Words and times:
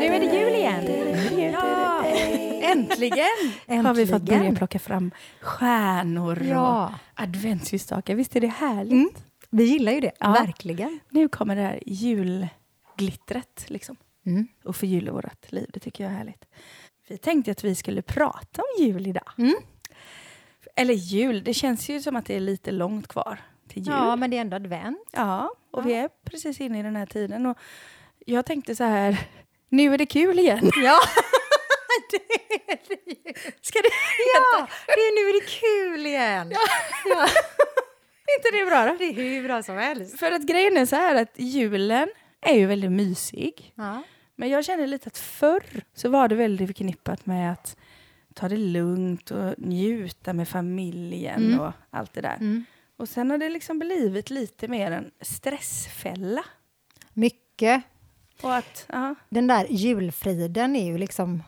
Nu 0.00 0.06
är 0.14 0.20
det 0.20 0.26
jul 0.36 0.54
igen! 0.54 1.52
Ja. 1.52 2.04
Äntligen, 2.62 3.26
har 3.86 3.94
vi 3.94 4.06
fått 4.06 4.20
Äntligen. 4.20 4.40
börja 4.42 4.54
plocka 4.56 4.78
fram 4.78 5.10
stjärnor 5.40 6.42
Ja. 6.42 6.86
och 6.86 7.22
adventsljusstakar. 7.22 8.14
Visst 8.14 8.36
är 8.36 8.40
det 8.40 8.46
härligt? 8.46 8.92
Mm. 8.92 9.08
Vi 9.50 9.64
gillar 9.64 9.92
ju 9.92 10.00
det, 10.00 10.12
Ja. 10.20 10.32
verkligen. 10.32 11.00
Nu 11.10 11.28
kommer 11.28 11.56
det 11.56 11.62
här 11.62 11.82
julglittret 11.86 13.64
liksom, 13.66 13.96
Mm. 14.26 14.48
och 14.64 14.76
förgyller 14.76 15.12
vårt 15.12 15.52
liv. 15.52 15.66
Det 15.72 15.80
tycker 15.80 16.04
jag 16.04 16.12
är 16.12 16.16
härligt. 16.16 16.44
Vi 17.08 17.18
tänkte 17.18 17.50
att 17.50 17.64
vi 17.64 17.74
skulle 17.74 18.02
prata 18.02 18.62
om 18.62 18.84
jul 18.84 19.06
idag. 19.06 19.32
Mm. 19.38 19.54
Eller 20.76 20.94
jul, 20.94 21.44
det 21.44 21.54
känns 21.54 21.88
ju 21.88 22.00
som 22.00 22.16
att 22.16 22.26
det 22.26 22.36
är 22.36 22.40
lite 22.40 22.70
långt 22.70 23.08
kvar 23.08 23.38
till 23.68 23.82
jul. 23.82 23.94
Ja, 23.94 24.16
men 24.16 24.30
det 24.30 24.36
är 24.36 24.40
ändå 24.40 24.56
advent. 24.56 25.08
Ja, 25.12 25.50
och 25.70 25.78
Ja. 25.80 25.84
vi 25.86 25.94
är 25.94 26.08
precis 26.24 26.60
inne 26.60 26.80
i 26.80 26.82
den 26.82 26.96
här 26.96 27.06
tiden. 27.06 27.46
Och 27.46 27.58
jag 28.26 28.46
tänkte 28.46 28.76
så 28.76 28.84
här, 28.84 29.18
nu 29.68 29.94
är 29.94 29.98
det 29.98 30.06
kul 30.06 30.38
igen. 30.38 30.70
Ja, 30.82 30.98
det 32.10 32.16
är 32.72 32.78
det 32.88 33.10
ju. 33.10 33.32
Ska 33.62 33.78
det 33.78 33.88
Ja, 34.34 34.66
det 34.86 34.92
är 34.92 35.14
nu 35.24 35.30
är 35.30 35.40
det 35.40 35.46
kul 35.46 36.06
igen. 36.06 36.52
Ja. 37.04 37.22
inte 38.38 38.50
det 38.58 38.64
bra 38.66 38.84
då? 38.86 38.96
Det 38.98 39.04
är 39.04 39.12
hur 39.12 39.42
bra 39.44 39.62
som 39.62 39.76
helst. 39.76 40.18
För 40.18 40.32
att 40.32 40.42
grejen 40.42 40.76
är 40.76 40.86
så 40.86 40.96
här 40.96 41.14
att 41.14 41.32
julen 41.36 42.08
är 42.40 42.54
ju 42.54 42.66
väldigt 42.66 42.92
mysig. 42.92 43.72
Ja. 43.74 44.02
Men 44.40 44.48
jag 44.48 44.64
känner 44.64 44.86
lite 44.86 45.06
att 45.06 45.18
förr 45.18 45.62
så 45.94 46.08
var 46.08 46.28
det 46.28 46.34
väldigt 46.34 46.68
förknippat 46.68 47.26
med 47.26 47.52
att 47.52 47.76
ta 48.34 48.48
det 48.48 48.56
lugnt 48.56 49.30
och 49.30 49.54
njuta 49.58 50.32
med 50.32 50.48
familjen 50.48 51.46
Mm. 51.46 51.60
och 51.60 51.72
allt 51.90 52.12
det 52.12 52.20
där. 52.20 52.34
Mm. 52.36 52.64
Och 52.96 53.08
sen 53.08 53.30
har 53.30 53.38
det 53.38 53.48
liksom 53.48 53.78
blivit 53.78 54.30
lite 54.30 54.68
mer 54.68 54.90
en 54.90 55.10
stressfälla. 55.20 56.44
Mycket. 57.12 57.82
Och 58.42 58.54
att, 58.56 58.86
Den 59.28 59.46
där 59.46 59.66
julfriden 59.70 60.76
är 60.76 60.86
ju 60.86 60.98
liksom, 60.98 61.42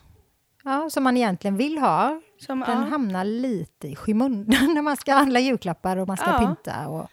ja, 0.64 0.90
som 0.90 1.04
man 1.04 1.16
egentligen 1.16 1.56
vill 1.56 1.78
ha. 1.78 2.20
som, 2.40 2.60
Den 2.60 2.78
ja. 2.78 2.84
hamnar 2.84 3.24
lite 3.24 3.88
i 3.88 3.96
skymundan 3.96 4.74
när 4.74 4.82
man 4.82 4.96
ska 4.96 5.14
handla 5.14 5.40
julklappar 5.40 5.96
och 5.96 6.08
man 6.08 6.16
ska 6.16 6.30
Ja. 6.30 6.38
pynta. 6.38 6.88
Och, 6.88 7.10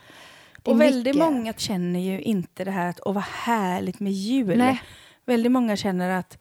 Och 0.64 0.82
väldigt 0.82 1.16
mycket. 1.16 1.32
många 1.32 1.54
känner 1.54 2.00
ju 2.00 2.22
inte 2.22 2.64
det 2.64 2.72
här 2.72 2.90
att 2.90 3.00
åh 3.06 3.14
vad 3.14 3.24
härligt 3.24 4.00
med 4.00 4.14
jul. 4.14 4.58
Nej. 4.58 4.82
Väldigt 5.28 5.52
många 5.52 5.76
känner 5.76 6.10
att 6.20 6.38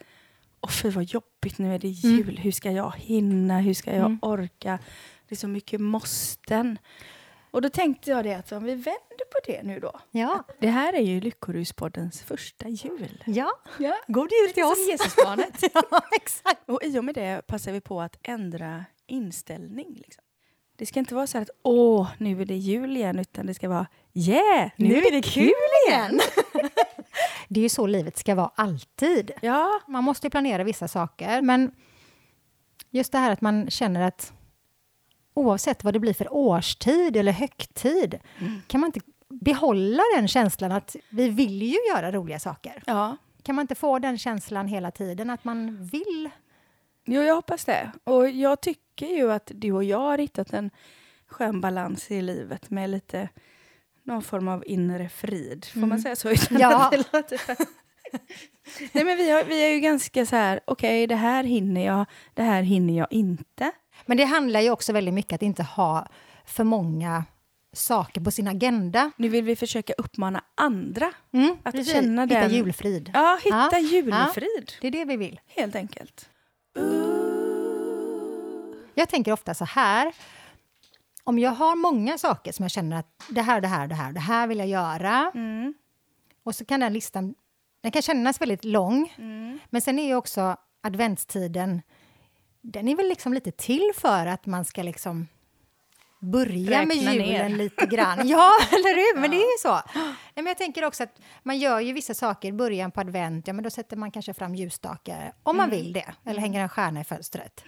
åh 0.60 0.70
fy 0.70 0.90
vad 0.90 1.04
jobbigt, 1.04 1.58
nu 1.58 1.74
är 1.74 1.78
det 1.78 1.88
jul, 1.88 2.38
hur 2.38 2.52
ska 2.52 2.70
jag 2.70 2.92
hinna, 2.96 3.58
hur 3.60 3.74
ska 3.74 3.90
jag 3.90 3.98
Mm. 4.06 4.18
orka? 4.22 4.78
Det 5.28 5.34
är 5.34 5.36
så 5.36 5.48
mycket 5.48 5.80
måsten. 5.80 6.78
Och 7.50 7.62
då 7.62 7.68
tänkte 7.68 8.10
jag 8.10 8.24
det 8.24 8.34
att 8.34 8.52
om 8.52 8.64
vi 8.64 8.74
vänder 8.74 9.24
på 9.32 9.38
det 9.46 9.62
nu 9.62 9.80
då. 9.80 10.00
Ja. 10.10 10.44
Det 10.60 10.68
här 10.68 10.92
är 10.92 11.00
ju 11.00 11.20
Lyckoruspoddens 11.20 12.22
första 12.22 12.68
jul. 12.68 13.22
ja, 13.26 13.50
Ja. 13.78 13.96
god 14.08 14.30
jul 14.42 14.52
till 14.54 14.62
Som 14.62 14.72
oss. 14.72 14.88
Jesusbarnet. 14.88 15.62
ja, 15.74 16.00
exakt. 16.12 16.68
Och 16.68 16.84
i 16.84 16.98
och 16.98 17.04
med 17.04 17.14
det 17.14 17.46
passar 17.46 17.72
vi 17.72 17.80
på 17.80 18.00
att 18.00 18.16
ändra 18.22 18.84
inställning. 19.06 19.94
Liksom. 19.94 20.22
Det 20.78 20.86
ska 20.86 20.98
inte 20.98 21.14
vara 21.14 21.26
så 21.26 21.38
här 21.38 21.42
att 21.42 21.50
åh, 21.62 22.08
nu 22.18 22.40
är 22.40 22.44
det 22.44 22.56
jul 22.56 22.96
igen, 22.96 23.18
utan 23.18 23.46
det 23.46 23.54
ska 23.54 23.68
vara 23.68 23.86
yeah, 24.14 24.70
nu, 24.76 24.94
är 24.96 25.10
det 25.10 25.22
kul 25.22 25.52
igen. 25.88 26.20
Det 27.48 27.60
är 27.60 27.62
ju 27.62 27.68
så 27.68 27.86
livet 27.86 28.18
ska 28.18 28.34
vara 28.34 28.50
alltid. 28.54 29.30
Ja, 29.42 29.80
Man 29.88 30.04
måste 30.04 30.26
ju 30.26 30.30
planera 30.30 30.64
vissa 30.64 30.88
saker, 30.88 31.42
men 31.42 31.72
just 32.90 33.12
det 33.12 33.18
här 33.18 33.30
att 33.30 33.40
man 33.40 33.70
känner 33.70 34.00
att 34.00 34.32
oavsett 35.34 35.84
vad 35.84 35.94
det 35.94 36.00
blir 36.00 36.14
för 36.14 36.32
årstid 36.32 37.16
eller 37.16 37.32
högtid, 37.32 38.18
kan 38.66 38.80
man 38.80 38.88
inte 38.88 39.00
behålla 39.28 40.02
den 40.16 40.28
känslan 40.28 40.72
att 40.72 40.96
vi 41.08 41.28
vill 41.28 41.62
ju 41.62 41.78
göra 41.94 42.12
roliga 42.12 42.38
saker? 42.38 42.82
ja. 42.86 43.16
Kan 43.42 43.54
man 43.54 43.62
inte 43.62 43.74
få 43.74 43.98
den 43.98 44.18
känslan 44.18 44.68
hela 44.68 44.90
tiden, 44.90 45.30
att 45.30 45.44
man 45.44 45.84
vill? 45.86 46.30
Jo, 47.04 47.22
jag 47.22 47.34
hoppas 47.34 47.64
det. 47.64 47.92
Och 48.04 48.30
jag 48.30 48.60
tycker 48.60 49.06
ju 49.06 49.32
att 49.32 49.50
du 49.54 49.72
och 49.72 49.84
jag 49.84 49.98
har 49.98 50.18
hittat 50.18 50.52
en 50.52 50.70
skön 51.26 51.60
balans 51.60 52.10
i 52.10 52.22
livet 52.22 52.70
med 52.70 52.90
lite 52.90 53.28
någon 54.06 54.22
form 54.22 54.48
av 54.48 54.64
inre 54.66 55.08
frid. 55.08 55.66
Får 55.72 55.80
man 55.80 55.98
säga 56.00 56.16
så? 56.16 56.32
Ja. 56.50 56.90
Nej, 58.92 59.04
men 59.04 59.16
vi, 59.16 59.30
har, 59.30 59.44
vi 59.44 59.62
är 59.64 59.68
ju 59.68 59.80
ganska 59.80 60.26
så 60.26 60.36
här, 60.36 60.60
okej, 60.64 61.06
det 61.06 61.14
här 61.16 61.44
hinner 61.44 61.86
jag, 61.86 62.06
det 62.34 62.42
här 62.42 62.62
hinner 62.62 62.98
jag 62.98 63.06
inte. 63.10 63.70
Men 64.06 64.16
det 64.16 64.24
handlar 64.24 64.60
ju 64.60 64.70
också 64.70 64.92
väldigt 64.92 65.14
mycket 65.14 65.32
att 65.32 65.42
inte 65.42 65.62
ha 65.62 66.06
för 66.44 66.64
många 66.64 67.24
saker 67.72 68.20
på 68.20 68.30
sin 68.30 68.48
agenda. 68.48 69.10
Nu 69.16 69.28
vill 69.28 69.44
vi 69.44 69.56
försöka 69.56 69.92
uppmana 69.92 70.44
andra 70.54 71.12
Mm, 71.32 71.56
att 71.62 71.74
precis. 71.74 71.92
känna 71.92 72.22
Hitta 72.22 72.40
den... 72.40 72.50
julfrid. 72.50 73.10
Ja, 73.14 73.38
hitta 73.44 73.68
Ja, 73.72 73.78
julfrid, 73.78 74.72
Det 74.80 74.86
är 74.86 74.90
det 74.90 75.04
vi 75.04 75.16
vill. 75.16 75.40
helt 75.46 75.76
enkelt. 75.76 76.28
Jag 78.94 79.08
tänker 79.08 79.32
ofta 79.32 79.54
så 79.54 79.64
här. 79.64 80.12
Om 81.26 81.38
jag 81.38 81.50
har 81.50 81.76
många 81.76 82.18
saker 82.18 82.52
som 82.52 82.62
jag 82.62 82.70
känner 82.70 82.96
att 82.96 83.06
det 83.30 83.42
här, 83.42 83.60
det 83.60 83.68
här, 83.68 83.86
det 83.86 83.94
här, 83.94 84.12
det 84.12 84.20
här 84.20 84.46
vill 84.46 84.58
jag 84.58 84.68
göra. 84.68 85.30
Mm. 85.34 85.74
Och 86.44 86.54
så 86.54 86.64
kan 86.64 86.80
den 86.80 86.92
listan 86.92 87.34
den 87.80 87.92
kan 87.92 88.02
kännas 88.02 88.40
väldigt 88.40 88.64
lång. 88.64 89.14
Mm. 89.18 89.58
Men 89.70 89.80
sen 89.82 89.98
är 89.98 90.06
ju 90.06 90.14
också 90.14 90.56
adventstiden, 90.80 91.82
den 92.62 92.88
är 92.88 92.96
väl 92.96 93.08
liksom 93.08 93.32
lite 93.32 93.50
till 93.50 93.90
för 93.94 94.26
att 94.26 94.46
man 94.46 94.64
ska 94.64 94.82
liksom 94.82 95.26
börja 96.18 96.84
med 96.84 96.96
Räkna 96.96 97.12
julen 97.14 97.52
ner. 97.52 97.58
lite 97.58 97.86
grann. 97.90 98.28
Ja, 98.28 98.50
eller 98.70 98.94
hur? 98.96 99.20
Men 99.20 99.30
det 99.30 99.36
är 99.36 99.52
ju 99.52 99.58
så. 99.62 99.80
Nej, 99.94 100.14
men 100.34 100.46
jag 100.46 100.58
tänker 100.58 100.84
också 100.84 101.02
att 101.02 101.20
man 101.42 101.58
gör 101.58 101.80
ju 101.80 101.92
vissa 101.92 102.14
saker 102.14 102.48
i 102.48 102.52
början 102.52 102.90
på 102.90 103.00
advent. 103.00 103.46
Ja, 103.46 103.52
men 103.52 103.64
då 103.64 103.70
sätter 103.70 103.96
man 103.96 104.10
kanske 104.10 104.34
fram 104.34 104.54
ljusstakar, 104.54 105.32
om 105.42 105.56
man 105.56 105.70
vill 105.70 105.92
det. 105.92 106.14
Eller 106.24 106.40
hänger 106.40 106.60
en 106.60 106.68
stjärna 106.68 107.00
i 107.00 107.04
fönstret. 107.04 107.64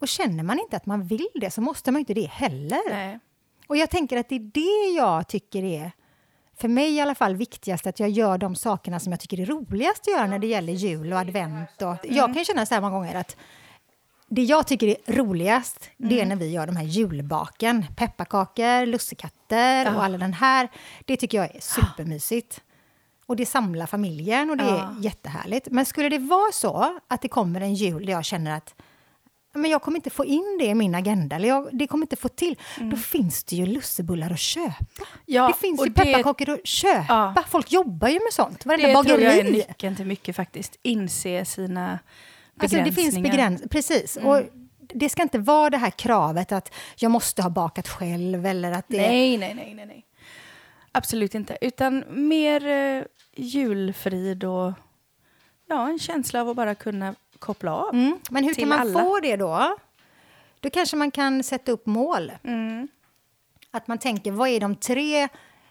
Och 0.00 0.08
känner 0.08 0.44
man 0.44 0.58
inte 0.58 0.76
att 0.76 0.86
man 0.86 1.04
vill 1.06 1.28
det 1.34 1.50
så 1.50 1.60
måste 1.60 1.92
man 1.92 1.98
inte 2.00 2.14
det 2.14 2.26
heller. 2.30 2.90
Nej. 2.90 3.18
Och 3.66 3.76
jag 3.76 3.90
tänker 3.90 4.16
att 4.16 4.28
det 4.28 4.34
är 4.34 4.50
det 4.54 4.96
jag 4.96 5.28
tycker 5.28 5.62
är, 5.64 5.92
för 6.58 6.68
mig 6.68 6.94
i 6.94 7.00
alla 7.00 7.14
fall, 7.14 7.36
viktigast 7.36 7.86
att 7.86 8.00
jag 8.00 8.10
gör 8.10 8.38
de 8.38 8.56
sakerna 8.56 9.00
som 9.00 9.12
jag 9.12 9.20
tycker 9.20 9.40
är 9.40 9.46
roligast 9.46 10.00
att 10.00 10.06
göra 10.14 10.26
när 10.26 10.38
det 10.38 10.46
gäller 10.46 10.72
jul 10.72 11.12
och 11.12 11.18
advent. 11.18 11.82
Och 11.82 11.96
Jag 12.02 12.34
kan 12.34 12.44
känna 12.44 12.66
så 12.66 12.74
här 12.74 12.80
många 12.80 12.92
gånger 12.98 13.14
att 13.14 13.36
det 14.28 14.42
jag 14.42 14.66
tycker 14.66 14.86
är 14.88 15.12
roligast, 15.12 15.90
det 15.96 16.20
är 16.20 16.26
när 16.26 16.36
vi 16.36 16.50
gör 16.50 16.66
de 16.66 16.76
här 16.76 16.84
julbaken. 16.84 17.86
Pepparkakor, 17.96 18.86
lussekatter 18.86 19.96
och 19.96 20.04
alla 20.04 20.18
den 20.18 20.32
här. 20.32 20.68
Det 21.04 21.16
tycker 21.16 21.38
jag 21.38 21.54
är 21.56 21.60
supermysigt. 21.60 22.60
Och 23.26 23.36
det 23.36 23.46
samlar 23.46 23.86
familjen 23.86 24.50
och 24.50 24.56
det 24.56 24.64
Ja. 24.64 24.76
är 24.98 25.04
jättehärligt. 25.04 25.68
Men 25.70 25.84
skulle 25.86 26.08
det 26.08 26.18
vara 26.18 26.52
så 26.52 26.98
att 27.08 27.22
det 27.22 27.28
kommer 27.28 27.60
en 27.60 27.74
jul 27.74 28.06
där 28.06 28.12
jag 28.12 28.24
känner 28.24 28.56
att 28.56 28.74
men 29.56 29.70
jag 29.70 29.82
kommer 29.82 29.96
inte 29.98 30.10
få 30.10 30.24
in 30.24 30.56
det 30.58 30.64
i 30.66 30.74
min 30.74 30.94
agenda, 30.94 31.36
eller 31.36 31.48
jag, 31.48 31.68
det 31.72 31.86
kommer 31.86 32.04
inte 32.04 32.16
få 32.16 32.28
till. 32.28 32.58
Då 32.80 32.96
finns 32.96 33.44
det 33.44 33.56
ju 33.56 33.66
lussebullar 33.66 34.30
att 34.32 34.38
köpa. 34.38 34.74
Ja, 35.26 35.48
det 35.48 35.54
finns 35.54 35.80
ju 35.86 35.88
det- 35.88 36.04
pepparkakor 36.04 36.50
att 36.50 36.66
köpa. 36.66 37.04
Ja. 37.36 37.44
Folk 37.48 37.72
jobbar 37.72 38.08
ju 38.08 38.14
med 38.14 38.32
sånt. 38.32 38.66
Varenda 38.66 39.02
Det 39.02 39.08
tror 39.08 39.20
jag 39.20 39.32
är 39.34 39.42
bageri. 39.42 39.64
nyckeln 39.68 39.96
till 39.96 40.06
mycket 40.06 40.36
faktiskt. 40.36 40.78
Inse 40.82 41.44
sina 41.44 41.98
Alltså 42.60 42.76
det 42.76 42.82
begränsningar. 42.82 43.12
finns 43.12 43.22
begräns 43.30 43.62
Precis. 43.70 44.16
Och 44.16 44.42
det 44.94 45.08
ska 45.08 45.22
inte 45.22 45.38
vara 45.38 45.70
det 45.70 45.78
här 45.78 45.90
kravet 45.90 46.52
att 46.52 46.74
jag 46.96 47.10
måste 47.10 47.42
ha 47.42 47.50
bakat 47.50 47.88
själv 47.88 48.46
eller 48.46 48.72
att 48.72 48.84
det... 48.88 48.96
Nej, 48.96 49.38
nej, 49.38 49.54
nej, 49.54 49.74
nej, 49.74 49.86
nej. 49.86 50.04
Absolut 50.92 51.34
inte. 51.34 51.58
Utan 51.60 52.04
mer 52.08 52.66
eh, 52.66 53.02
julfrid 53.36 54.44
och 54.44 54.72
ja, 55.68 55.88
en 55.88 55.98
känsla 55.98 56.40
av 56.40 56.48
att 56.48 56.56
bara 56.56 56.74
kunna 56.74 57.14
koppla 57.38 57.74
av. 57.74 57.94
Mm. 57.94 58.18
Men 58.30 58.44
hur 58.44 58.54
kan 58.54 58.68
man 58.68 58.78
alla. 58.80 59.00
få 59.00 59.20
det 59.20 59.36
då? 59.36 59.76
Då 60.60 60.70
kanske 60.70 60.96
man 60.96 61.10
kan 61.10 61.42
sätta 61.42 61.72
upp 61.72 61.86
mål. 61.86 62.32
Mm. 62.44 62.88
Att 63.70 63.88
man 63.88 63.98
tänker, 63.98 64.32
vad 64.32 64.48
är 64.48 64.60
de 64.60 64.74
tre 64.76 65.28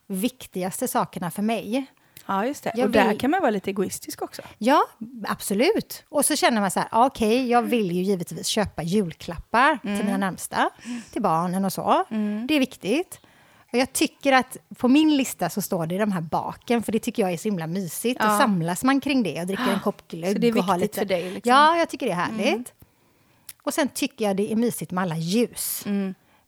viktigaste 0.08 0.88
sakerna 0.88 1.32
för 1.32 1.42
mig? 1.42 1.86
Ja, 2.28 2.46
just 2.46 2.64
det. 2.64 2.72
Jag 2.76 2.86
och 2.86 2.92
där 2.92 3.10
vill- 3.10 3.20
kan 3.20 3.32
man 3.32 3.42
vara 3.42 3.52
lite 3.52 3.70
egoistisk 3.70 4.22
också. 4.22 4.42
Ja, 4.58 4.84
absolut. 5.28 6.04
Och 6.10 6.26
så 6.26 6.36
känner 6.36 6.62
man 6.62 6.72
så 6.72 6.80
här, 6.80 6.90
ah, 6.92 7.06
okej, 7.06 7.50
jag 7.50 7.62
vill 7.62 7.92
ju 7.92 8.02
givetvis 8.02 8.48
köpa 8.48 8.84
julklappar 8.84 9.78
till 9.82 10.06
mina 10.06 10.18
närmsta, 10.18 10.70
till 11.12 11.22
barnen 11.22 11.66
och 11.66 11.74
så. 11.74 12.06
Det 12.48 12.54
är 12.56 12.60
viktigt. 12.60 13.20
Och 13.76 13.80
jag 13.82 13.94
tycker 13.94 14.32
att 14.34 14.58
på 14.78 14.88
min 14.88 15.18
lista 15.18 15.50
så 15.50 15.62
står 15.62 15.88
det 15.88 15.98
de 15.98 16.12
här 16.12 16.22
baken, 16.22 16.84
för 16.84 16.92
det 16.92 17.00
tycker 17.00 17.24
jag 17.24 17.34
är 17.34 17.38
så 17.38 17.48
himla 17.48 17.68
mysigt. 17.68 18.20
Ja. 18.20 18.32
Och 18.32 18.42
samlas 18.42 18.84
man 18.84 19.02
kring 19.02 19.24
det 19.24 19.42
och 19.42 19.48
dricker 19.48 19.74
en 19.74 19.80
kopp 19.80 20.08
glögg. 20.08 20.34
Så 20.34 20.40
det 20.40 20.48
är 20.48 20.58
och 20.58 20.64
har 20.64 20.78
viktigt 20.78 20.98
lite... 20.98 21.00
för 21.00 21.06
dig, 21.06 21.32
liksom? 21.32 21.50
Ja, 21.54 21.78
jag 21.78 21.90
tycker 21.90 22.06
det 22.06 22.12
är 22.12 22.16
härligt. 22.16 22.74
Och 23.64 23.74
sen 23.74 23.88
tycker 23.88 24.26
jag 24.26 24.38
det 24.38 24.52
är 24.52 24.56
mysigt 24.56 24.92
med 24.92 25.02
alla 25.02 25.18
ljus. 25.18 25.86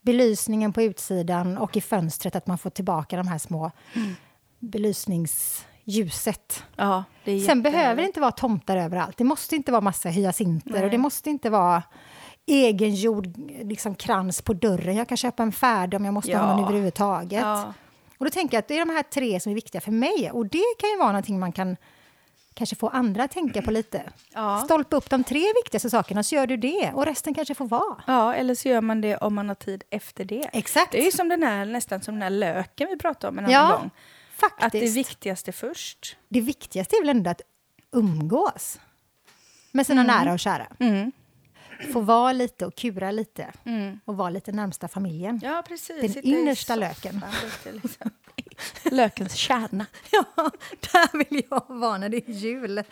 Belysningen 0.02 0.74
på 0.74 0.82
utsidan 0.82 1.58
och 1.58 1.78
i 1.78 1.82
fönstret, 1.82 2.36
att 2.36 2.48
man 2.48 2.58
får 2.58 2.70
tillbaka 2.70 3.18
de 3.18 3.28
här 3.28 3.38
små 3.38 3.72
belysnings 4.60 5.66
ljuset. 5.84 6.64
Ja, 6.76 7.04
Sen 7.48 7.62
behöver 7.62 8.02
det 8.02 8.08
inte 8.08 8.20
vara 8.20 8.32
tomtar 8.32 8.78
överallt. 8.78 9.18
Det 9.18 9.24
måste 9.24 9.56
inte 9.56 9.72
vara 9.72 9.82
massa 9.82 10.10
hyacinter 10.10 10.72
Nej. 10.72 10.84
och 10.84 10.90
det 10.90 10.98
måste 10.98 11.30
inte 11.30 11.50
vara 11.50 11.84
egengjord 12.48 13.28
liksom, 13.64 13.96
krans 13.96 14.42
på 14.42 14.54
dörren. 14.54 14.96
Jag 14.96 15.08
kan 15.08 15.18
köpa 15.18 15.44
en 15.44 15.52
färdig 15.52 15.98
om 16.00 16.06
jag 16.06 16.14
måste 16.14 16.38
ha 16.38 16.44
Ja. 16.50 16.56
någon 16.56 16.64
överhuvudtaget. 16.66 17.42
Ja. 17.42 17.74
Och 18.18 18.26
då 18.26 18.32
tänker 18.32 18.56
jag 18.58 18.60
att 18.60 18.68
det 18.68 18.76
är 18.80 18.86
de 18.86 18.90
här 18.94 19.04
tre 19.04 19.40
som 19.40 19.50
är 19.52 19.56
viktiga 19.56 19.82
för 19.82 19.92
mig. 19.92 20.32
Och 20.32 20.46
det 20.46 20.64
kan 20.80 20.90
ju 20.90 20.98
vara 20.98 21.08
någonting 21.12 21.40
man 21.40 21.52
kan 21.52 21.78
kanske 22.54 22.76
få 22.76 22.88
andra 22.90 23.24
att 23.24 23.32
tänka 23.32 23.62
på 23.62 23.72
lite. 23.72 24.04
Ja. 24.34 24.62
Stolpa 24.66 24.96
upp 24.96 25.10
de 25.10 25.24
tre 25.24 25.40
viktigaste 25.64 25.90
sakerna 25.90 26.24
så 26.24 26.36
gör 26.36 26.48
du 26.48 26.58
det 26.58 26.92
och 26.94 27.06
resten 27.06 27.34
kanske 27.34 27.56
får 27.56 27.68
vara. 27.68 28.04
ja, 28.08 28.34
eller 28.34 28.56
så 28.56 28.68
gör 28.70 28.82
man 28.82 29.02
det 29.02 29.18
om 29.18 29.36
man 29.36 29.48
har 29.48 29.56
tid 29.56 29.84
efter 29.90 30.26
det. 30.26 30.50
Exakt. 30.54 30.92
Det 30.92 31.02
är 31.02 31.06
ju 31.06 31.12
som 31.12 31.30
den 31.30 31.44
här, 31.44 31.66
nästan 31.66 32.02
som 32.02 32.16
den 32.16 32.22
här 32.22 32.30
löken 32.30 32.88
vi 32.92 32.98
pratade 32.98 33.32
om 33.32 33.38
en 33.40 33.46
annan 33.46 33.54
Ja, 33.70 33.78
gång. 33.78 33.90
faktiskt. 34.36 34.66
Att 34.66 34.72
det 34.72 34.90
viktigaste 34.94 35.52
först. 35.52 36.18
det 36.30 36.42
viktigaste 36.42 36.96
är 36.96 37.02
väl 37.02 37.10
ändå 37.10 37.30
att 37.30 37.42
umgås 37.92 38.80
med 39.72 39.86
sina 39.88 40.04
nära 40.04 40.34
och 40.34 40.40
kära. 40.40 40.68
Mm. 40.80 41.12
Få 41.94 42.02
vara 42.02 42.34
lite 42.34 42.66
och 42.66 42.76
kura 42.76 43.12
lite 43.12 43.52
Mm. 43.66 44.00
och 44.06 44.18
vara 44.18 44.30
lite 44.30 44.52
närmsta 44.52 44.88
familjen. 44.88 45.40
Ja, 45.44 45.64
precis. 45.68 46.02
Den 46.02 46.10
Sitta 46.14 46.28
i 46.28 46.32
innersta 46.32 46.76
löken. 46.76 47.22
lite, 47.44 47.72
liksom. 47.88 48.12
Lökens 48.92 49.34
kärna. 49.36 49.86
Ja, 50.12 50.24
där 50.80 51.18
vill 51.18 51.44
jag 51.50 51.64
vara 51.68 51.98
när 51.98 52.10
det 52.10 52.30
är 52.30 52.34
jul. 52.34 52.84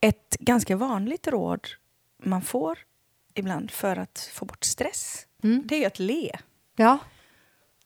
Ett 0.00 0.36
ganska 0.40 0.76
vanligt 0.76 1.26
råd 1.26 1.68
man 2.22 2.42
får 2.42 2.78
ibland 3.34 3.70
för 3.70 3.96
att 3.96 4.30
få 4.32 4.44
bort 4.44 4.64
stress, 4.64 5.26
Mm. 5.42 5.62
det 5.66 5.74
är 5.74 5.78
ju 5.78 5.84
att 5.84 5.98
le. 5.98 6.36
Ja, 6.76 6.98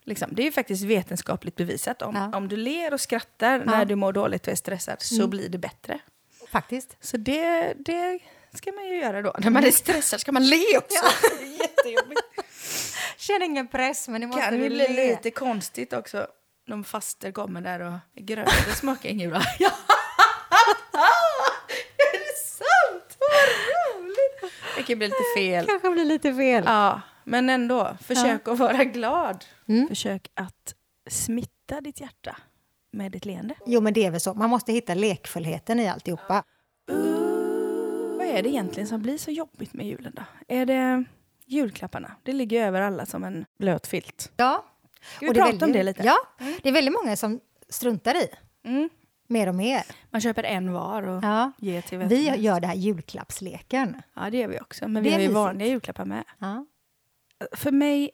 Liksom. 0.09 0.29
Det 0.33 0.43
är 0.43 0.45
ju 0.45 0.53
faktiskt 0.53 0.85
vetenskapligt 0.85 1.57
bevisat. 1.57 2.03
Om, 2.03 2.15
Ja. 2.17 2.37
om 2.39 2.49
du 2.49 2.57
ler 2.57 2.93
och 2.95 3.01
skrattar 3.01 3.59
när 3.65 3.85
du 3.85 3.95
mår 3.95 4.13
dåligt 4.13 4.47
och 4.47 4.53
är 4.53 4.57
stressad 4.57 5.03
så 5.03 5.15
Mm. 5.15 5.31
blir 5.31 5.49
det 5.49 5.59
bättre. 5.59 5.99
faktiskt. 6.51 6.97
Så 7.01 7.17
det, 7.17 7.75
det 7.79 8.19
ska 8.55 8.73
man 8.73 8.85
ju 8.87 9.01
göra 9.01 9.23
då. 9.23 9.35
När 9.39 9.51
man 9.51 9.65
är 9.65 9.71
stressad 9.71 10.21
ska 10.21 10.33
man 10.33 10.47
le 10.47 10.79
också. 10.79 11.05
Det 11.39 11.45
är 11.45 11.61
jättejobbigt. 11.61 12.21
Känn 13.17 13.43
ingen 13.43 13.69
press, 13.69 14.09
men 14.09 14.21
det 14.21 14.27
Det 14.27 14.29
måste 14.29 14.43
kan 14.43 14.63
ju 14.63 14.69
bli 14.69 14.89
le. 14.89 15.07
lite 15.11 15.31
konstigt 15.31 15.93
också. 15.93 16.27
De 16.67 16.85
faster 16.85 17.33
kommer 17.33 17.61
där 17.61 17.81
och 17.81 17.99
gröten 18.23 18.75
smakar 18.75 19.09
ingen 19.09 19.31
bra. 19.31 19.41
Ja. 19.59 19.71
är 21.99 22.13
det 22.13 22.39
sant? 22.49 23.17
Vad 23.19 24.03
roligt! 24.03 24.53
Det 24.77 24.83
kan 24.83 24.99
bli 24.99 25.07
lite 25.09 25.25
fel. 25.37 25.67
kanske 25.67 25.91
blir 25.91 26.05
lite 26.05 26.35
fel. 26.35 26.65
Ja, 26.67 27.01
men 27.29 27.51
ändå. 27.51 27.97
Försök 28.01 28.49
att 28.49 28.59
vara 28.59 28.85
glad. 28.85 29.45
Mm. 29.69 29.89
Försök 29.89 30.31
att 30.35 30.75
smitta 31.11 31.81
ditt 31.81 32.01
hjärta 32.01 32.37
med 32.91 33.13
ditt 33.13 33.25
leende. 33.25 33.55
Jo, 33.67 33.81
men 33.81 33.93
det 33.93 34.07
är 34.07 34.11
väl 34.11 34.21
så. 34.21 34.35
Man 34.35 34.51
måste 34.51 34.73
hitta 34.73 34.95
lekfullheten 34.95 35.81
i 35.81 35.89
alltihopa. 35.89 36.45
Vad 38.19 38.27
är 38.27 38.43
det 38.43 38.49
egentligen 38.49 38.87
som 38.89 39.03
blir 39.03 39.19
så 39.19 39.31
jobbigt 39.31 39.73
med 39.75 39.87
julen 39.87 40.13
då? 40.17 40.23
Är 40.49 40.67
det 40.67 41.05
julklapparna? 41.47 42.13
Det 42.23 42.33
ligger 42.33 42.67
över 42.67 42.81
alla 42.81 43.07
som 43.07 43.25
en 43.25 43.45
blöt 43.59 43.87
filt. 43.87 44.33
Ja. 44.37 44.65
Ska 45.17 45.27
vi 45.27 45.31
och 45.31 45.35
det 45.35 45.41
är 45.41 45.45
prata 45.45 45.55
om 45.55 45.73
väldigt- 45.73 45.75
det 45.75 45.83
lite? 45.83 46.03
Ja, 46.03 46.17
det 46.63 46.69
är 46.69 46.73
väldigt 46.73 46.95
många 46.95 47.17
som 47.17 47.41
struntar 47.69 48.15
i 48.15 48.29
Mm. 48.65 48.89
mer 49.27 49.47
och 49.49 49.55
mer. 49.55 49.83
Man 50.11 50.21
köper 50.21 50.43
en 50.45 50.73
var 50.73 51.03
och 51.03 51.25
Ja. 51.25 51.53
ger 51.59 51.83
till 51.83 51.99
vem 51.99 52.09
Vi 52.09 52.37
gör 52.37 52.61
det 52.61 52.67
här 52.67 52.75
julklappsleken. 52.75 54.03
Ja, 54.15 54.31
det 54.31 54.37
gör 54.39 54.49
vi 54.49 54.61
också. 54.61 54.89
Men 54.89 55.03
vi 55.03 55.09
är 55.09 55.13
har 55.13 55.21
ju 55.21 55.29
vanliga 55.33 55.69
julklappar 55.69 56.05
med. 56.05 56.25
Ja. 56.39 56.67
För 57.53 57.71
mig 57.73 58.11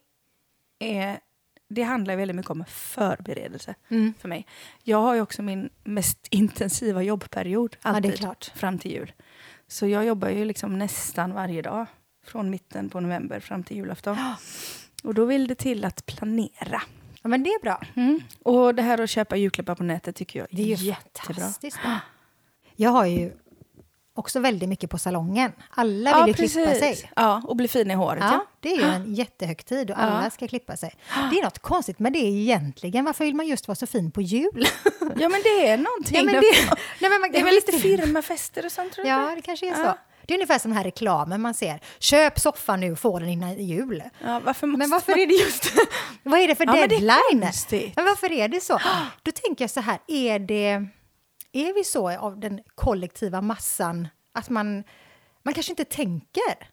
är... 0.78 1.20
Det 1.68 1.82
handlar 1.82 2.16
väldigt 2.16 2.36
mycket 2.36 2.50
om 2.50 2.64
förberedelse 2.68 3.74
Mm. 3.88 4.14
för 4.18 4.28
mig. 4.28 4.46
Jag 4.82 4.98
har 4.98 5.14
ju 5.14 5.20
också 5.20 5.42
min 5.42 5.70
mest 5.84 6.26
intensiva 6.30 7.02
jobbperiod 7.02 7.76
Ja, 7.82 7.90
alltid 7.90 8.18
klart. 8.18 8.52
fram 8.54 8.78
till 8.78 8.90
jul. 8.90 9.12
Så 9.66 9.86
jag 9.86 10.04
jobbar 10.04 10.28
ju 10.28 10.44
liksom 10.44 10.78
nästan 10.78 11.32
varje 11.34 11.62
dag 11.62 11.86
från 12.26 12.50
mitten 12.50 12.88
på 12.90 13.00
november 13.00 13.40
fram 13.40 13.64
till 13.64 13.76
julafton. 13.76 14.16
Och 15.04 15.14
då 15.14 15.24
vill 15.24 15.46
det 15.46 15.54
till 15.54 15.84
att 15.84 16.06
planera. 16.06 16.82
ja, 17.22 17.28
men 17.28 17.42
det 17.42 17.50
är 17.50 17.62
bra. 17.62 17.82
Och 18.42 18.74
det 18.74 18.82
här 18.82 19.00
att 19.00 19.10
köpa 19.10 19.36
julklappar 19.36 19.74
på 19.74 19.82
nätet 19.82 20.16
tycker 20.16 20.38
jag 20.38 20.48
är, 20.52 20.56
Det 20.56 20.72
är 20.72 20.76
jättebra. 20.76 21.34
fantastiskt 21.34 21.82
bra. 21.82 21.98
Jag 22.76 22.90
har 22.90 23.06
ju 23.06 23.32
också 24.14 24.40
väldigt 24.40 24.68
mycket 24.68 24.90
på 24.90 24.98
salongen. 24.98 25.52
Alla 25.70 26.24
vill 26.24 26.28
ju 26.28 26.48
klippa 26.48 26.74
sig. 26.74 27.10
Ja, 27.16 27.42
och 27.46 27.56
bli 27.56 27.68
fin 27.68 27.90
i 27.90 27.94
håret. 27.94 28.24
Ja, 28.24 28.32
Ja. 28.32 28.46
det 28.60 28.72
är 28.72 28.76
ju 28.76 28.82
en 28.82 29.14
jättehögtid 29.14 29.90
och 29.90 29.98
alla 29.98 30.24
Ja. 30.24 30.30
ska 30.30 30.48
klippa 30.48 30.76
sig. 30.76 30.94
Det 31.30 31.38
är 31.38 31.42
något 31.44 31.58
konstigt 31.58 31.98
med 31.98 32.12
det 32.12 32.18
egentligen. 32.18 33.04
Varför 33.04 33.24
vill 33.24 33.34
man 33.34 33.46
just 33.46 33.68
vara 33.68 33.76
så 33.76 33.86
fin 33.86 34.10
på 34.10 34.22
jul? 34.22 34.66
ja, 35.00 35.28
men 35.28 35.42
det 35.42 35.68
är 35.68 35.76
någonting. 35.76 36.16
Ja, 36.16 36.22
men 36.24 36.34
det, 36.34 36.40
nej, 37.00 37.10
men 37.10 37.20
man, 37.20 37.32
det 37.32 37.38
är 37.40 37.44
väl 37.44 37.54
lite 37.54 37.72
firmafester 37.72 38.64
och 38.66 38.72
sånt 38.72 38.92
tror 38.92 39.06
jag. 39.06 39.30
Ja, 39.30 39.34
det 39.34 39.42
kanske 39.42 39.68
är 39.70 39.74
så. 39.74 39.80
Ja. 39.82 39.98
Det 40.26 40.34
är 40.34 40.36
ungefär 40.36 40.58
som 40.58 40.70
den 40.70 40.76
här 40.78 40.84
reklamen 40.84 41.40
man 41.40 41.54
ser. 41.54 41.80
Köp 41.98 42.38
soffan 42.40 42.80
nu 42.80 42.96
få 42.96 43.18
den 43.18 43.28
innan 43.28 43.54
jul. 43.64 44.02
Ja, 44.24 44.40
varför 44.44 44.66
måste 44.66 44.78
Men 44.78 44.90
varför 44.90 45.12
man... 45.12 45.20
är 45.20 45.26
det 45.26 45.34
just... 45.34 45.72
vad 46.22 46.40
är 46.40 46.48
det 46.48 46.54
för 46.54 46.66
Ja, 46.66 46.72
men 46.72 46.88
deadline? 46.88 47.40
konstigt. 47.42 47.92
men 47.96 48.04
varför 48.04 48.32
är 48.32 48.48
det 48.48 48.60
så? 48.60 48.78
Då 49.22 49.30
tänker 49.32 49.64
jag 49.64 49.70
så 49.70 49.80
här, 49.80 49.98
är 50.06 50.38
det... 50.38 50.86
Är 51.56 51.74
vi 51.74 51.84
så 51.84 52.10
av 52.10 52.40
den 52.40 52.60
kollektiva 52.74 53.40
massan 53.40 54.08
att 54.32 54.48
man, 54.48 54.84
man 55.42 55.54
kanske 55.54 55.72
inte 55.72 55.84
tänker? 55.84 56.70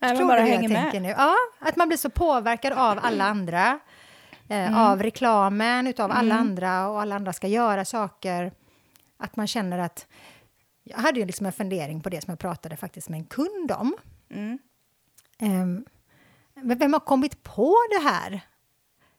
Nej, 0.00 0.18
man 0.18 0.26
bara 0.26 0.40
hänger 0.40 0.68
med. 0.68 1.02
nu? 1.02 1.08
Ja, 1.08 1.34
att 1.58 1.76
man 1.76 1.88
blir 1.88 1.98
så 1.98 2.10
påverkad 2.10 2.72
av 2.72 2.98
alla 3.02 3.24
andra. 3.24 3.80
Eh, 4.48 4.66
Mm. 4.68 4.74
Av 4.74 5.02
reklamen, 5.02 5.86
utav 5.86 6.10
alla 6.12 6.34
andra 6.34 6.88
och 6.88 7.00
alla 7.02 7.14
andra 7.14 7.32
ska 7.32 7.46
göra 7.46 7.84
saker. 7.84 8.52
Att 9.16 9.36
man 9.36 9.46
känner 9.46 9.78
att... 9.78 10.06
Jag 10.84 10.98
hade 10.98 11.20
ju 11.20 11.26
liksom 11.26 11.46
en 11.46 11.52
fundering 11.52 12.00
på 12.00 12.08
det 12.08 12.24
som 12.24 12.30
jag 12.32 12.38
pratade 12.38 12.76
faktiskt 12.76 13.08
med 13.08 13.18
en 13.18 13.26
kund 13.26 13.72
om. 13.72 13.96
Mm. 14.30 14.58
Men 16.54 16.78
vem 16.78 16.92
har 16.92 17.00
kommit 17.00 17.42
på 17.42 17.74
det 17.90 18.08
här? 18.08 18.40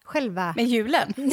Själva... 0.04 0.54
Med 0.56 0.66
julen? 0.66 1.14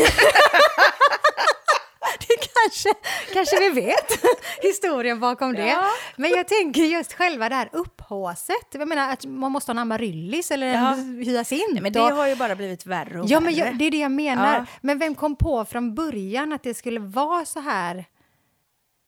kanske, 2.64 2.88
kanske 3.32 3.60
vi 3.60 3.68
vet 3.80 4.12
historien 4.62 5.20
bakom 5.20 5.52
det. 5.52 5.66
Ja. 5.68 5.84
Men 6.16 6.30
jag 6.30 6.48
tänker 6.48 6.82
just 6.82 7.12
själva 7.12 7.48
det 7.48 7.54
här 7.54 7.68
upphåset. 7.72 8.56
Jag 8.72 8.88
menar 8.88 9.12
att 9.12 9.24
man 9.24 9.52
måste 9.52 9.68
ha 9.70 9.74
en 9.74 9.78
amaryllis 9.78 10.50
eller 10.50 10.66
Ja. 10.66 10.92
en 10.92 11.18
hyacint. 11.22 11.72
Nej, 11.72 11.82
men 11.82 11.92
det 11.92 12.00
har 12.00 12.26
ju 12.26 12.36
bara 12.36 12.56
blivit 12.56 12.86
värre 12.86 13.20
och 13.20 13.26
Ja, 13.28 13.40
men 13.40 13.54
värre. 13.54 13.66
jag, 13.66 13.78
det 13.78 13.84
är 13.84 13.90
det 13.90 13.98
jag 13.98 14.12
menar. 14.12 14.54
Ja. 14.54 14.66
Men 14.80 14.98
vem 14.98 15.14
kom 15.14 15.36
på 15.36 15.64
från 15.64 15.94
början 15.94 16.52
att 16.52 16.62
det 16.62 16.74
skulle 16.74 17.00
vara 17.00 17.44
så 17.44 17.60
här 17.60 18.04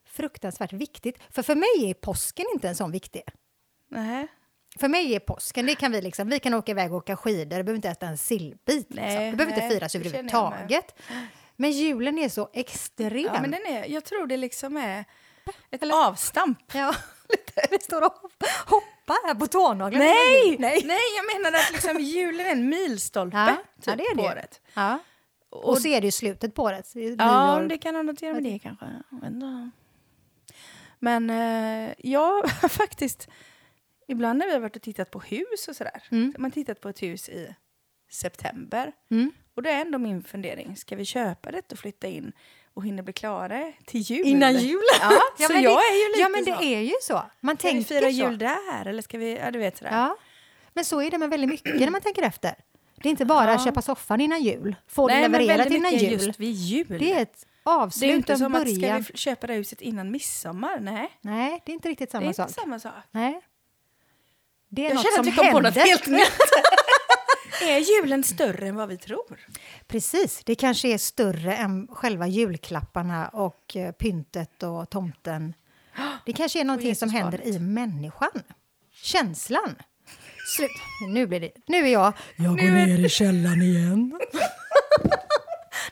fruktansvärt 0.09 0.73
viktigt? 0.73 1.19
För 1.31 1.43
för 1.43 1.55
mig 1.55 1.91
är 1.91 1.95
påsken 1.95 2.47
inte 2.55 2.69
en 2.69 2.75
sån 2.75 2.93
viktig. 2.93 3.23
Nej. 3.91 4.27
För 4.81 4.89
mig 4.89 5.15
är 5.15 5.21
påsken, 5.21 5.67
det 5.67 5.75
kan 5.75 5.93
vi 5.93 6.03
liksom, 6.03 6.29
vi 6.29 6.39
kan 6.41 6.55
åka 6.55 6.73
iväg 6.73 6.93
och 6.93 6.99
åka 6.99 7.17
skidor, 7.17 7.57
vi 7.57 7.63
behöver 7.63 7.75
inte 7.75 7.89
äta 7.89 8.07
en 8.07 8.19
sillbit. 8.19 8.59
Liksom. 8.67 8.95
Nej, 8.95 9.31
Det 9.31 9.37
behöver 9.37 9.53
inte 9.55 9.67
nej, 9.67 9.71
firas 9.71 9.93
känner 9.93 10.05
jag 10.07 10.15
överhuvudtaget. 10.15 10.95
Men 11.61 11.71
julen 11.73 12.19
är 12.19 12.29
så 12.29 12.51
extrem. 12.53 13.19
Ja, 13.35 13.41
men 13.41 13.51
den 13.51 13.67
är, 13.67 13.85
jag 13.87 14.05
tror 14.05 14.27
det 14.27 14.37
liksom 14.37 14.77
är 14.77 15.05
ett 15.71 15.83
avstamp. 15.93 16.75
Ja, 16.75 16.95
vi 17.71 17.79
står 17.79 18.03
och 18.03 18.13
hopp- 18.13 18.45
hoppar 18.67 19.27
här 19.27 19.35
på 19.35 19.47
tånaglarna. 19.47 20.05
Nej! 20.05 20.57
Nej! 20.59 20.83
Nej, 20.85 20.99
jag 21.17 21.37
menar 21.43 21.59
att 21.59 21.73
liksom 21.73 21.99
julen 22.01 22.47
är 22.47 22.51
en 22.53 22.69
milstolpe 22.69 23.37
Ja, 23.37 23.57
typ, 23.77 23.87
ja, 23.87 23.97
det 23.97 24.03
är 24.03 24.15
på 24.17 24.23
det. 24.23 24.29
året. 24.29 24.61
Ja. 24.75 24.99
Och, 25.51 25.69
Och, 25.69 25.79
så 25.79 25.89
är 25.89 26.01
det 26.01 26.07
ju 26.07 26.11
slutet 26.11 26.55
på 26.55 26.63
året. 26.63 26.93
ja, 27.19 27.61
det 27.69 27.79
kan 27.79 27.95
ha 27.95 28.03
något 28.03 28.13
att 28.17 28.23
göra 28.23 28.35
med 28.35 28.43
det 28.43 28.59
kanske. 28.59 28.87
Inte. 29.13 29.71
Men 30.99 31.31
eh, 31.31 31.95
jag 31.99 32.51
faktiskt, 32.71 33.29
ibland 34.09 34.39
när 34.39 34.47
vi 34.47 34.53
har 34.53 34.61
varit 34.61 34.77
och 34.77 34.83
tittat 34.83 35.11
på 35.11 35.21
hus 35.21 35.69
och 35.69 35.77
sådär, 35.77 36.03
Mm. 36.11 36.33
så 36.37 36.41
man 36.41 36.51
tittat 36.51 36.81
på 36.81 36.89
ett 36.89 37.03
hus 37.03 37.29
i 37.29 37.55
september. 38.13 38.93
Mm. 39.11 39.33
Och 39.59 39.63
det 39.63 39.71
är 39.71 39.81
ändå 39.81 39.99
min 39.99 40.23
fundering, 40.25 40.77
ska 40.77 40.97
vi 40.97 41.05
köpa 41.05 41.51
det 41.51 41.73
och 41.73 41.79
flytta 41.79 42.07
in 42.07 42.33
och 42.75 42.85
hinna 42.85 43.03
bli 43.03 43.13
klara 43.13 43.73
till 43.87 44.01
jul? 44.01 44.27
Innan 44.27 44.57
jul? 44.57 44.83
Ja, 45.01 45.13
Ja, 45.39 45.47
så 45.47 45.53
jag 45.53 45.63
det, 45.63 45.69
är 45.69 46.03
ju 46.05 46.09
lite 46.09 46.21
Ja, 46.21 46.29
men 46.29 46.45
det 46.45 46.55
så. 46.57 46.63
är 46.63 46.81
ju 46.81 46.93
så. 47.03 47.23
Man 47.41 47.57
Ska 47.57 47.69
vi 47.69 47.73
tänker 47.75 47.89
fira 47.95 48.01
så. 48.01 48.09
jul 48.31 48.39
där 48.39 48.87
eller 48.87 49.03
ska 49.03 49.19
vi, 49.19 49.37
ja 49.37 49.51
du 49.51 49.59
vet 49.59 49.79
sådär. 49.79 49.91
Ja. 49.93 50.17
Men 50.75 50.85
så 50.85 51.03
är 51.03 51.11
det 51.11 51.19
med 51.19 51.31
väldigt 51.31 51.51
mycket 51.51 51.81
när 51.81 51.91
man 51.91 52.01
tänker 52.01 52.23
efter. 52.23 52.55
Det 53.03 53.09
är 53.09 53.11
inte 53.11 53.25
bara 53.25 53.53
att 53.53 53.61
Ja. 53.61 53.65
köpa 53.65 53.83
soffan 53.83 54.21
innan 54.21 54.43
jul, 54.43 54.77
få 54.89 55.07
Nej, 55.07 55.23
det 55.23 55.29
levererat 55.29 55.71
innan 55.71 55.93
jul. 55.97 56.13
just 56.13 56.41
vid 56.41 56.53
jul. 56.53 56.87
Det 56.99 57.13
är 57.13 57.23
ett 57.23 57.47
Det 57.65 57.71
är 57.71 57.75
avslut, 57.75 58.11
inte 58.11 58.37
som 58.37 58.55
att 58.55 58.69
ska 58.71 58.81
början. 58.81 59.05
vi 59.13 59.19
köpa 59.19 59.47
det 59.47 59.55
huset 59.55 59.81
innan 59.81 60.11
midsommar? 60.11 60.79
Nej, 60.81 61.11
Nej, 61.21 61.63
det 61.67 61.73
är 61.73 61.75
inte 61.75 61.89
riktigt 61.89 62.11
det 62.13 62.17
är 62.17 62.21
samma 62.21 62.27
inte 62.27 62.43
sak. 62.43 62.51
samma 62.51 62.79
sak. 62.81 62.93
Nej. 63.11 63.41
Det 64.69 64.83
är 64.83 64.89
Jag 64.89 64.95
något 64.95 65.05
känner 65.05 65.21
att 65.21 65.27
vi 65.27 65.31
kom 65.31 65.37
på 65.39 65.43
händer. 65.45 65.63
något 65.63 65.89
helt 65.89 66.07
nytt. 66.07 66.33
är 67.63 67.79
julen 67.79 68.25
större 68.25 68.69
än 68.69 68.77
vad 68.77 68.89
vi 68.89 68.97
tror? 68.97 69.41
Precis, 69.87 70.43
det 70.45 70.55
kanske 70.55 70.89
är 70.89 70.99
större 70.99 71.55
än 71.57 71.89
själva 71.93 72.27
julklapparna 72.27 73.29
och 73.29 73.77
eh, 73.77 73.93
pyntet 73.93 74.63
och 74.63 74.91
tomten. 74.91 75.55
Det 76.27 76.33
kanske 76.33 76.61
är 76.61 76.65
någonting 76.65 76.95
som 76.97 77.11
händer 77.11 77.47
i 77.47 77.59
människan. 77.59 78.31
Känslan. 78.93 79.77
Slut. 80.57 80.71
Nu 81.09 81.27
blir 81.27 81.41
det... 81.41 81.51
Nu 81.67 81.77
är 81.77 81.93
jag... 81.93 82.13
Jag 82.37 82.57
går 82.59 82.63
ner 82.87 83.05
i 83.05 83.09
källaren 83.09 83.63
igen. 83.63 84.21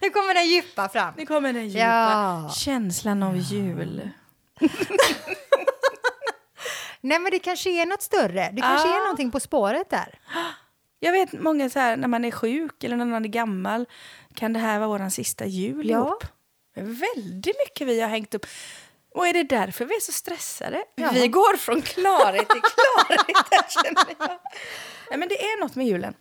nu 0.00 0.10
kommer 0.10 0.34
den 0.34 0.46
djupa 0.48 0.88
fram. 0.88 1.14
Nu 1.16 1.26
kommer 1.26 1.52
den 1.52 1.68
djupa 1.68 1.78
Ja. 1.80 2.50
känslan 2.56 3.22
av 3.22 3.36
jul. 3.36 4.10
Nej, 7.00 7.18
men 7.18 7.30
det 7.30 7.38
kanske 7.38 7.70
är 7.82 7.86
något 7.86 8.02
större. 8.02 8.50
Det 8.52 8.60
kanske 8.62 8.88
Ja. 8.88 8.94
är 8.96 9.00
någonting 9.00 9.30
på 9.30 9.40
spåret 9.40 9.90
där. 9.90 10.18
Jag 11.00 11.12
vet 11.12 11.32
många 11.32 11.70
så 11.70 11.78
här, 11.78 11.96
när 11.96 12.08
man 12.08 12.24
är 12.24 12.30
sjuk 12.30 12.84
eller 12.84 12.96
när 12.96 13.04
man 13.04 13.24
är 13.24 13.28
gammal, 13.28 13.86
kan 14.34 14.52
det 14.52 14.58
här 14.58 14.78
vara 14.78 14.88
vår 14.98 15.08
sista 15.08 15.46
jul 15.46 15.90
Ja. 15.90 15.96
ihop? 15.98 16.24
Väldigt 16.74 17.56
mycket 17.66 17.86
vi 17.88 18.00
har 18.00 18.08
hängt 18.08 18.34
upp. 18.34 18.46
Och 19.14 19.26
är 19.26 19.32
det 19.32 19.42
därför 19.42 19.84
vi 19.84 19.96
är 19.96 20.00
så 20.00 20.12
stressade? 20.12 20.84
Ja. 20.94 21.10
Vi 21.14 21.28
går 21.28 21.56
från 21.56 21.82
klarhet 21.82 22.48
till 22.48 22.60
klarhet, 22.60 23.36
här, 23.50 23.84
känner 23.84 24.14
jag. 24.18 24.38
Nej, 25.10 25.18
men 25.18 25.28
det 25.28 25.42
är 25.42 25.60
något 25.60 25.74
med 25.76 25.86
julen. 25.86 26.14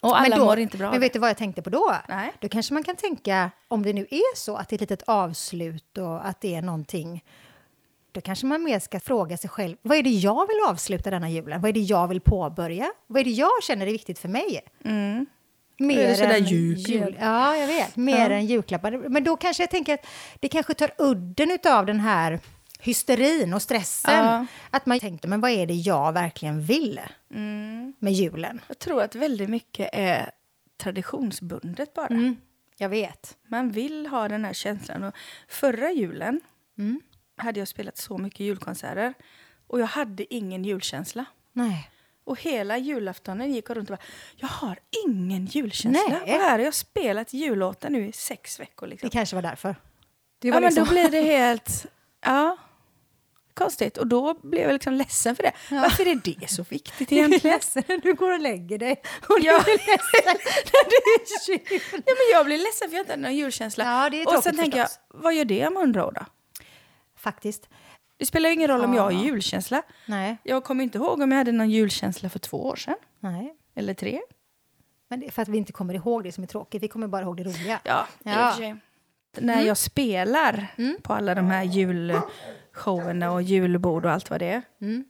Och 0.00 0.18
alla 0.20 0.28
men 0.28 0.38
då, 0.38 0.44
mår 0.44 0.58
inte 0.58 0.76
bra. 0.76 0.90
Men 0.90 1.00
vet 1.00 1.12
du 1.12 1.18
vad 1.18 1.30
jag 1.30 1.36
tänkte 1.36 1.62
på 1.62 1.70
då? 1.70 1.96
Nej. 2.08 2.32
Då 2.40 2.48
kanske 2.48 2.74
man 2.74 2.82
kan 2.84 2.96
tänka, 2.96 3.50
om 3.68 3.82
det 3.82 3.92
nu 3.92 4.06
är 4.10 4.36
så 4.36 4.56
att 4.56 4.68
det 4.68 4.72
är 4.74 4.76
ett 4.76 4.80
litet 4.80 5.02
avslut 5.08 5.98
och 5.98 6.26
att 6.26 6.40
det 6.40 6.54
är 6.54 6.62
någonting 6.62 7.24
då 8.12 8.20
kanske 8.20 8.46
man 8.46 8.62
mer 8.62 8.78
ska 8.78 9.00
fråga 9.00 9.36
sig 9.36 9.50
själv, 9.50 9.76
vad 9.82 9.98
är 9.98 10.02
det 10.02 10.10
jag 10.10 10.46
vill 10.48 10.56
avsluta 10.68 11.10
denna 11.10 11.30
julen? 11.30 11.60
Vad 11.60 11.68
är 11.68 11.72
det 11.72 11.80
jag 11.80 12.08
vill 12.08 12.20
påbörja? 12.20 12.92
Vad 13.06 13.20
är 13.20 13.24
det 13.24 13.30
jag 13.30 13.50
känner 13.62 13.86
är 13.86 13.90
viktigt 13.92 14.18
för 14.18 14.28
mig? 14.28 14.60
Mm. 14.84 15.26
Mer 15.78 16.22
än 16.22 16.44
jul? 16.44 17.16
Ja, 17.20 17.56
jag 17.56 17.66
vet. 17.66 17.96
Mer 17.96 18.30
Ja. 18.30 18.36
än 18.36 18.46
julklappar. 18.46 18.90
Men 19.08 19.24
då 19.24 19.36
kanske 19.36 19.62
jag 19.62 19.70
tänker 19.70 19.94
att 19.94 20.06
det 20.40 20.48
kanske 20.48 20.74
tar 20.74 20.90
udden 20.98 21.58
av 21.66 21.86
den 21.86 22.00
här 22.00 22.40
hysterin 22.80 23.54
och 23.54 23.62
stressen. 23.62 24.24
Ja. 24.24 24.46
Att 24.70 24.86
man 24.86 25.00
tänkte, 25.00 25.28
men 25.28 25.40
vad 25.40 25.50
är 25.50 25.66
det 25.66 25.74
jag 25.74 26.12
verkligen 26.12 26.60
vill 26.62 27.00
Mm. 27.34 27.92
med 27.98 28.12
julen? 28.12 28.60
Jag 28.68 28.78
tror 28.78 29.02
att 29.02 29.14
väldigt 29.14 29.48
mycket 29.50 29.90
är 29.92 30.30
traditionsbundet 30.82 31.94
bara. 31.94 32.06
Mm. 32.06 32.36
Jag 32.76 32.88
vet. 32.88 33.36
Man 33.48 33.70
vill 33.70 34.06
ha 34.06 34.28
den 34.28 34.44
här 34.44 34.52
känslan. 34.52 35.02
Och 35.04 35.14
förra 35.48 35.92
julen 35.92 36.40
Mm. 36.78 37.00
Hade 37.36 37.58
jag 37.58 37.68
spelat 37.68 37.96
så 37.96 38.18
mycket 38.18 38.40
julkonserter 38.40 39.14
och 39.66 39.80
jag 39.80 39.86
hade 39.86 40.34
ingen 40.34 40.64
julkänsla. 40.64 41.24
Nej. 41.52 41.88
Och 42.24 42.40
hela 42.40 42.78
julaftonen 42.78 43.52
gick 43.54 43.70
jag 43.70 43.76
runt 43.76 43.90
och 43.90 43.96
bara, 43.96 44.02
jag 44.36 44.48
har 44.48 44.78
ingen 45.06 45.46
julkänsla. 45.46 46.02
Nej. 46.08 46.20
Och 46.22 46.28
här 46.42 46.50
har 46.50 46.58
jag 46.64 46.74
spelat 46.74 47.32
jullåtar 47.32 47.90
nu 47.90 48.06
i 48.08 48.12
sex 48.12 48.60
veckor. 48.60 48.86
Liksom. 48.86 49.08
Det 49.08 49.12
kanske 49.12 49.36
var 49.36 49.42
därför. 49.42 49.76
Det 50.38 50.50
var 50.50 50.56
Ja, 50.56 50.60
men 50.60 50.68
liksom... 50.74 50.84
då 50.84 50.90
blir 50.90 51.08
det 51.10 51.20
helt, 51.38 51.86
ja, 52.24 52.56
konstigt. 53.54 53.96
Och 53.98 54.06
då 54.06 54.34
blev 54.34 54.62
jag 54.62 54.72
liksom 54.72 54.92
ledsen 54.94 55.36
för 55.36 55.42
det. 55.42 55.52
Varför 55.70 56.08
är 56.08 56.14
det 56.14 56.48
så 56.50 56.62
viktigt 56.62 57.08
Du 57.08 57.14
är 57.14 57.18
egentligen? 57.18 57.54
ledsen 57.54 57.82
när 57.88 57.98
du 57.98 58.14
går 58.14 58.30
och 58.32 58.40
lägger 58.40 58.78
dig. 58.78 58.92
Och 59.28 59.38
Ja. 59.40 59.62
du 59.64 59.70
är 59.72 59.76
ledsen 59.76 60.22
när 60.24 60.34
det 60.84 60.96
är 60.96 61.48
jul. 61.52 61.80
Ja, 61.92 62.14
men 62.14 62.32
jag 62.32 62.46
blir 62.46 62.58
ledsen 62.58 62.88
för 62.88 62.96
jag 62.96 63.02
inte 63.02 63.12
hade 63.12 63.22
någon 63.22 63.36
julkänsla. 63.36 64.10
Ja, 64.24 64.36
och 64.36 64.42
sen 64.44 64.56
tänker 64.56 64.78
jag, 64.78 64.88
vad 65.08 65.34
gör 65.34 65.44
det 65.44 65.66
om 65.66 65.76
hundra 65.76 66.06
år 66.06 66.12
då? 66.12 66.26
Faktiskt. 67.22 67.68
Det 68.16 68.26
spelar 68.26 68.50
ingen 68.50 68.68
roll 68.68 68.84
om 68.84 68.94
jag 68.94 69.02
har 69.02 69.10
Ja. 69.12 69.22
julkänsla. 69.24 69.82
Nej. 70.06 70.36
Jag 70.42 70.64
kommer 70.64 70.84
inte 70.84 70.98
ihåg 70.98 71.20
om 71.20 71.30
jag 71.32 71.38
hade 71.38 71.52
någon 71.52 71.70
julkänsla 71.70 72.28
för 72.28 72.38
två 72.38 72.66
år 72.66 72.76
sedan. 72.76 72.96
Nej. 73.20 73.54
Eller 73.74 73.94
tre. 73.94 74.20
Men 75.10 75.20
det 75.20 75.26
är 75.26 75.30
för 75.30 75.42
att 75.42 75.48
vi 75.48 75.58
inte 75.58 75.72
kommer 75.72 75.94
ihåg 75.94 76.24
det 76.24 76.32
som 76.32 76.44
är 76.44 76.48
tråkigt. 76.48 76.82
Vi 76.82 76.88
kommer 76.88 77.06
bara 77.06 77.22
ihåg 77.22 77.36
det 77.36 77.42
roliga. 77.44 77.80
Ja, 77.84 78.06
Ja. 78.22 78.76
När 79.38 79.62
jag 79.62 79.76
spelar 79.76 80.66
Mm. 80.78 80.96
på 81.02 81.12
alla 81.14 81.34
de 81.34 81.46
här 81.46 81.62
julshowerna 81.62 83.32
och 83.32 83.42
julbord 83.42 84.04
och 84.04 84.10
allt 84.12 84.30
vad 84.30 84.40
det 84.40 84.46
är. 84.46 84.62
Mm. 84.80 85.04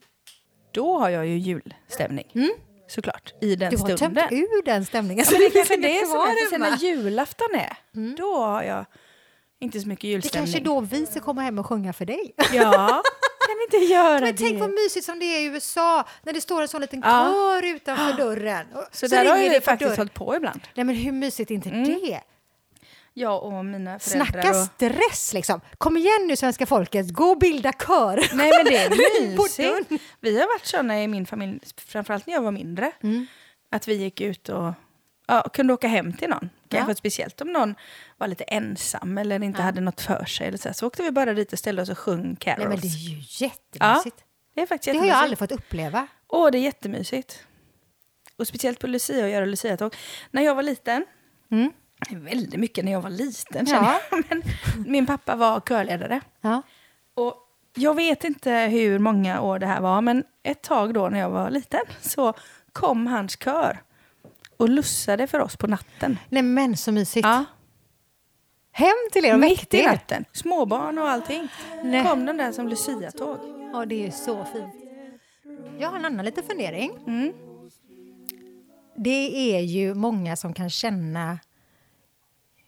Då 0.71 0.99
har 0.99 1.09
jag 1.09 1.26
ju 1.26 1.38
julstämning. 1.38 2.26
Såklart, 2.88 3.35
i 3.40 3.57
den 3.57 3.71
Du 3.71 3.76
har 3.78 3.87
tömt 3.87 3.99
stunden. 3.99 4.28
ur 4.31 4.64
den 4.64 4.85
stämningen. 4.85 5.25
Men 5.31 5.40
det 5.40 5.47
är 5.47 5.50
kanske 5.50 5.76
det 5.76 6.07
som 6.07 6.16
är, 6.21 6.50
för 6.50 6.59
när 6.59 6.76
julafton 6.76 7.49
är, 7.54 7.76
då 8.16 8.35
har 8.45 8.62
jag 8.62 8.85
inte 9.62 9.81
så 9.81 9.88
mycket 9.88 10.02
Det 10.02 10.09
julstämning. 10.09 10.52
kanske 10.52 10.59
är 10.59 10.64
då 10.64 10.81
vi 10.81 11.07
ska 11.07 11.21
komma 11.21 11.42
hem 11.42 11.59
och 11.59 11.66
sjunga 11.66 11.92
för 11.92 12.04
dig. 12.04 12.35
Ja, 12.52 13.02
kan 13.47 13.57
vi 13.59 13.76
inte 13.76 13.87
göra 13.95 14.21
Men 14.21 14.35
det? 14.35 14.38
tänk 14.42 14.61
vad 14.61 14.71
mysigt 14.71 15.07
som 15.07 15.19
det 15.19 15.25
är 15.25 15.40
i 15.40 15.45
USA 15.45 16.04
när 16.23 16.33
det 16.33 16.40
står 16.40 16.62
en 16.62 16.69
sån 16.69 16.81
liten 16.81 17.00
Ja. 17.04 17.25
kör 17.33 17.64
utanför 17.75 18.12
dörren. 18.25 18.66
Och 18.75 18.85
så, 18.92 19.07
där 19.07 19.26
har 19.26 19.37
det 19.37 19.45
ju 19.54 19.61
faktiskt 19.61 19.88
dörren. 19.88 19.99
hållit 19.99 20.14
på 20.14 20.37
ibland. 20.37 20.61
Nej 20.75 20.85
men 20.85 20.95
hur 20.97 21.12
mysigt 21.12 21.50
är 21.50 21.54
inte 21.54 21.69
det? 21.71 22.21
Jag 23.14 23.42
och 23.45 23.64
mina 23.64 23.99
föräldrar. 23.99 24.42
Snacka 24.42 24.50
och... 24.61 24.66
stress 24.66 25.33
liksom. 25.33 25.61
Kom 25.78 25.97
igen 25.97 26.26
nu 26.26 26.37
svenska 26.37 26.66
folket, 26.66 27.11
gå 27.14 27.25
och 27.25 27.38
bilda 27.38 27.73
kör. 27.73 28.16
Nej 28.37 28.50
men 28.57 28.64
det 28.64 28.76
är 28.76 28.90
mysigt. 28.90 30.02
Vi 30.21 30.40
har 30.40 30.47
varit 30.47 30.66
såna 30.66 31.02
i 31.02 31.09
min 31.09 31.26
familj, 31.26 31.61
framförallt 31.76 32.26
när 32.26 32.35
jag 32.35 32.42
var 32.42 32.50
mindre. 32.50 32.92
Mm. 33.02 33.26
Att 33.71 33.88
vi 33.88 33.95
gick 33.95 34.21
ut 34.21 34.49
och 34.49 34.73
ja, 35.37 35.43
kunde 35.53 35.73
åka 35.73 35.89
hem 35.89 36.12
till 36.12 36.29
någon. 36.29 36.51
Kanske 36.69 36.91
Ja. 36.91 36.95
speciellt 36.95 37.41
om 37.41 37.49
någon 37.53 37.75
var 38.19 38.29
lite 38.29 38.45
ensam 38.45 39.19
eller 39.19 39.43
inte 39.43 39.62
hade 39.62 39.81
något 39.81 40.01
för 40.01 40.25
sig. 40.25 40.47
Eller 40.49 40.59
så, 40.59 40.69
här. 40.69 40.73
så 40.75 40.87
åkte 40.87 41.03
vi 41.03 41.11
bara 41.11 41.35
dit 41.35 41.53
och 41.53 41.59
ställde 41.59 41.83
oss 41.83 41.89
och 41.89 41.99
sjöng 41.99 42.37
carols. 42.37 42.59
Nej 42.59 42.69
men 42.69 42.81
det 42.81 42.87
är 42.87 42.91
ju 42.91 43.17
ja, 43.17 43.23
jättemysigt. 43.29 44.25
det 44.55 44.62
är 44.62 44.67
faktiskt 44.67 44.93
Det 44.93 44.99
har 44.99 45.07
jag 45.07 45.17
aldrig 45.17 45.39
fått 45.39 45.53
uppleva. 45.53 46.07
Åh, 46.29 46.51
det 46.51 46.59
är 46.59 46.62
jättemysigt. 46.62 47.45
Och 48.37 48.47
speciellt 48.47 48.79
på 48.79 48.87
Lucia 48.87 49.25
och 49.25 49.31
göra 49.31 49.45
Lucia-tåg. 49.45 49.95
När 50.31 50.43
jag 50.43 50.55
var 50.55 50.62
liten, 50.62 51.05
Mm. 51.51 51.73
väldigt 52.11 52.61
mycket 52.61 52.85
när 52.85 52.93
jag 52.93 53.01
var 53.01 53.11
liten 53.11 53.67
Ja. 53.69 54.01
jag. 54.11 54.25
Men 54.29 54.43
min 54.87 55.07
pappa 55.07 55.37
var 55.37 55.61
körledare. 55.61 56.21
Ja. 56.41 56.62
Och 57.15 57.35
jag 57.75 57.95
vet 57.95 58.25
inte 58.25 58.51
hur 58.53 58.99
många 58.99 59.41
år 59.41 59.59
det 59.59 59.67
här 59.67 59.81
var, 59.81 60.01
men 60.01 60.25
ett 60.43 60.62
tag 60.62 60.95
då 60.95 61.09
när 61.09 61.19
jag 61.19 61.31
var 61.31 61.51
liten 61.51 61.81
så 62.01 62.35
kom 62.73 63.07
hans 63.07 63.37
kör 63.45 63.83
och 64.62 64.69
lussade 64.69 65.26
för 65.26 65.40
oss 65.40 65.57
på 65.57 65.66
natten. 65.66 66.19
Nej 66.28 66.42
men 66.42 66.76
så 66.76 66.92
mysigt. 66.92 67.26
Ja, 67.26 67.45
Hem 68.73 68.95
till 69.12 69.25
er 69.25 69.35
och 69.35 69.40
mitt 69.40 69.75
i 69.75 69.83
natten. 69.83 70.25
Småbarn 70.33 70.99
och 70.99 71.09
allting. 71.09 71.49
Nej. 71.85 72.04
Kom 72.04 72.26
den 72.26 72.37
där 72.37 72.52
som 72.52 72.69
Lucia-tåg. 72.69 73.38
Ja, 73.73 73.85
det 73.87 74.07
är 74.07 74.11
så 74.11 74.45
fint. 74.45 74.75
Jag 75.78 75.88
har 75.88 75.99
en 75.99 76.04
annan 76.04 76.25
liten 76.25 76.45
fundering. 76.45 76.92
Mm. 77.07 77.33
Det 78.97 79.57
är 79.57 79.61
ju 79.61 79.95
många 79.95 80.37
som 80.37 80.54
kan 80.54 80.71
känna 80.71 81.38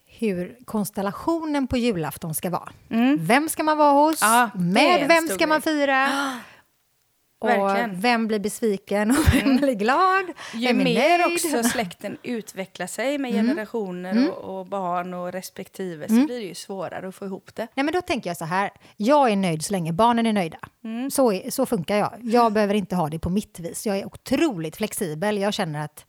hur 0.06 0.58
konstellationen 0.64 1.66
på 1.66 1.76
julafton 1.76 2.34
ska 2.34 2.50
vara. 2.50 2.72
Vem 3.18 3.48
ska 3.48 3.62
man 3.62 3.78
vara 3.78 3.92
hos? 3.92 4.22
Är 4.22 4.50
Med 4.58 5.08
vem 5.08 5.28
ska 5.28 5.46
man 5.46 5.62
fira? 5.62 6.08
Och 7.44 7.50
verkligen. 7.50 8.00
vem 8.00 8.26
blir 8.26 8.38
besviken 8.38 9.10
och 9.10 9.34
vem 9.34 9.56
blir 9.56 9.74
glad? 9.74 10.24
Ju 10.54 10.66
vem 10.66 10.80
är 10.80 10.84
mer 10.84 11.18
nöjd? 11.18 11.34
också 11.34 11.62
släkten 11.62 12.18
utvecklar 12.22 12.86
sig 12.86 13.18
med 13.18 13.32
generationer 13.32 14.30
och, 14.30 14.58
och 14.58 14.66
barn 14.66 15.14
och 15.14 15.32
respektive 15.32 16.08
så 16.08 16.14
blir 16.14 16.40
det 16.40 16.46
ju 16.46 16.54
svårare 16.54 17.08
att 17.08 17.14
få 17.14 17.24
ihop 17.24 17.54
det. 17.54 17.68
Nej, 17.74 17.84
men 17.84 17.94
då 17.94 18.00
tänker 18.00 18.30
jag 18.30 18.36
så 18.36 18.44
här. 18.44 18.70
Jag 18.96 19.30
är 19.30 19.36
nöjd 19.36 19.64
så 19.64 19.72
länge 19.72 19.92
barnen 19.92 20.26
är 20.26 20.32
nöjda. 20.32 20.58
Så, 21.10 21.32
är, 21.32 21.50
så 21.50 21.66
funkar 21.66 21.96
jag. 21.96 22.12
Jag 22.22 22.52
behöver 22.52 22.74
inte 22.74 22.96
ha 22.96 23.08
det 23.08 23.18
på 23.18 23.30
mitt 23.30 23.60
vis. 23.60 23.86
Jag 23.86 23.98
är 23.98 24.06
otroligt 24.06 24.76
flexibel. 24.76 25.38
Jag 25.38 25.54
känner 25.54 25.84
att 25.84 26.06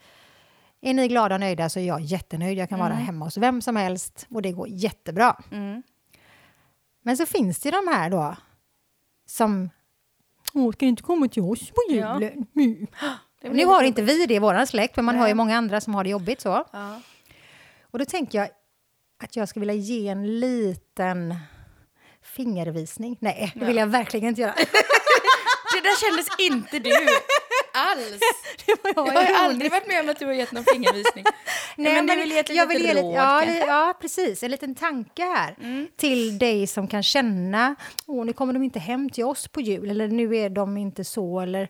är 0.82 0.94
ni 0.94 1.08
glada 1.08 1.36
och 1.36 1.42
nöjda 1.42 1.70
så 1.70 1.80
är 1.80 1.84
jag 1.84 2.02
jättenöjd. 2.02 2.58
Jag 2.58 2.70
kan 2.70 2.80
vara 2.80 2.94
hemma 2.94 3.26
hos 3.26 3.38
vem 3.38 3.62
som 3.62 3.76
helst 3.76 4.28
och 4.30 4.42
det 4.42 4.52
går 4.52 4.68
jättebra. 4.70 5.44
Men 7.02 7.18
så 7.18 7.26
finns 7.26 7.60
det 7.60 7.70
ju 7.70 7.72
de 7.72 7.88
här 7.94 8.10
då 8.10 8.36
som 9.28 9.70
Åh, 10.56 10.72
ska 10.72 10.80
du 10.80 10.90
inte 10.90 11.04
komma 11.04 11.28
till 11.28 11.42
oss 11.44 11.70
på 11.70 11.82
Ja. 11.90 12.14
julen? 12.20 12.46
Mm. 12.56 12.88
Blir 13.42 13.52
Nu 13.54 13.66
har 13.66 13.84
inte 13.84 14.02
vi 14.02 14.26
det 14.26 14.34
i 14.34 14.40
vår 14.40 14.66
släkt, 14.66 14.96
men 14.96 15.06
man 15.06 15.16
Nej. 15.16 15.20
hör 15.22 15.28
ju 15.28 15.34
många 15.34 15.58
andra 15.58 15.82
som 15.82 15.96
har 15.96 16.04
det 16.04 16.10
jobbigt 16.10 16.42
så. 16.42 16.64
Ja. 16.74 17.02
Och 17.92 18.00
då 18.00 18.06
tänker 18.06 18.38
jag 18.38 18.48
att 19.24 19.36
jag 19.36 19.50
skulle 19.50 19.66
vilja 19.66 19.84
ge 19.84 20.08
en 20.08 20.40
liten 20.40 21.36
fingervisning. 22.36 23.18
Nej, 23.22 23.52
det 23.56 23.66
vill 23.66 23.76
jag 23.78 23.88
verkligen 23.88 24.28
inte 24.30 24.42
göra. 24.42 24.54
Det 25.74 25.82
där 25.82 26.00
kändes 26.10 26.28
inte 26.40 26.80
du 26.80 26.90
alls. 27.76 28.20
Jag 28.96 29.04
har 29.04 29.46
aldrig 29.46 29.72
varit 29.72 29.88
med 29.88 30.02
om 30.02 30.10
att 30.10 30.20
du 30.20 30.26
har 30.26 30.34
gett 30.34 30.52
någon 30.52 30.64
fingervisning. 30.64 31.24
Nej, 31.76 31.94
men, 31.94 32.08
du 32.08 32.16
vill 32.16 32.32
ge 32.32 32.40
ett 32.40 32.50
jag 32.50 32.68
vill 32.68 32.82
ge 32.82 32.94
lite, 32.94 33.02
råd 33.02 33.16
ja, 33.16 33.46
ja, 33.46 33.94
precis. 34.02 34.44
En 34.44 34.52
liten 34.52 34.76
tanke 34.76 35.24
här 35.24 35.56
till 35.98 36.40
dig 36.40 36.68
som 36.68 36.88
kan 36.88 37.04
känna 37.04 37.76
åh, 38.08 38.26
nu 38.26 38.34
kommer 38.34 38.54
de 38.54 38.64
inte 38.64 38.80
hem 38.80 39.10
till 39.10 39.24
oss 39.24 39.48
på 39.48 39.62
jul 39.62 39.90
eller 39.90 40.08
nu 40.08 40.36
är 40.36 40.50
de 40.50 40.78
inte 40.78 41.04
så. 41.04 41.40
Eller 41.40 41.70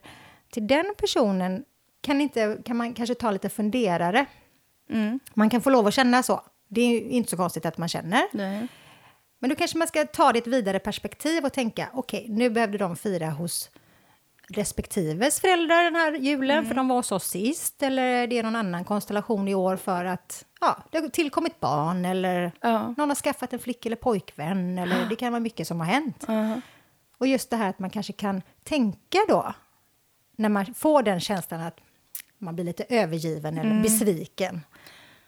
till 0.50 0.66
den 0.66 0.94
personen 0.98 1.64
kan, 2.00 2.20
inte, 2.20 2.58
kan 2.64 2.76
man 2.76 2.94
kanske 2.94 3.14
ta 3.14 3.30
lite 3.30 3.48
funderare. 3.48 4.26
Mm. 4.90 5.20
Man 5.34 5.50
kan 5.50 5.60
få 5.60 5.70
lov 5.70 5.86
att 5.86 5.94
känna 5.94 6.22
så. 6.22 6.40
Det 6.68 6.80
är 6.80 7.00
inte 7.00 7.30
så 7.30 7.36
konstigt 7.36 7.66
att 7.66 7.78
man 7.78 7.88
känner. 7.88 8.22
Nej. 8.32 8.68
Men 9.38 9.50
då 9.50 9.56
kanske 9.56 9.78
man 9.78 9.88
ska 9.88 10.04
ta 10.04 10.32
det 10.32 10.38
i 10.38 10.40
ett 10.40 10.46
vidare 10.46 10.78
perspektiv 10.78 11.44
och 11.44 11.52
tänka 11.52 11.88
okej, 11.92 12.26
nu 12.28 12.50
behövde 12.50 12.78
de 12.78 12.96
fira 12.96 13.30
hos 13.30 13.70
respektives 14.48 15.40
föräldrar 15.40 15.84
den 15.84 15.94
här 15.96 16.12
julen 16.12 16.66
för 16.66 16.74
de 16.74 16.88
var 16.88 16.96
hos 16.96 17.12
oss 17.12 17.24
sist 17.28 17.82
eller 17.82 18.02
är 18.02 18.26
det 18.26 18.42
någon 18.42 18.56
annan 18.56 18.84
konstellation 18.84 19.48
i 19.48 19.54
år 19.54 19.76
för 19.76 20.04
att 20.04 20.44
ja, 20.60 20.76
det 20.90 20.98
har 20.98 21.08
tillkommit 21.08 21.60
barn 21.60 22.04
eller 22.04 22.52
Ja. 22.60 22.94
någon 22.96 23.08
har 23.08 23.14
skaffat 23.16 23.52
en 23.52 23.58
flick 23.58 23.86
eller 23.86 23.96
pojkvän 23.96 24.78
eller 24.78 25.06
det 25.08 25.16
kan 25.16 25.32
vara 25.32 25.40
mycket 25.40 25.68
som 25.68 25.80
har 25.80 25.86
hänt. 25.86 26.24
Ja. 26.28 26.60
Och 27.18 27.26
just 27.26 27.50
det 27.50 27.56
här 27.56 27.70
att 27.70 27.78
man 27.78 27.90
kanske 27.90 28.12
kan 28.12 28.42
tänka 28.64 29.18
då 29.28 29.54
när 30.36 30.48
man 30.48 30.74
får 30.74 31.02
den 31.02 31.20
känslan 31.20 31.60
att 31.60 31.80
man 32.38 32.54
blir 32.54 32.64
lite 32.64 32.84
övergiven 32.88 33.58
eller 33.58 33.82
besviken, 33.82 34.60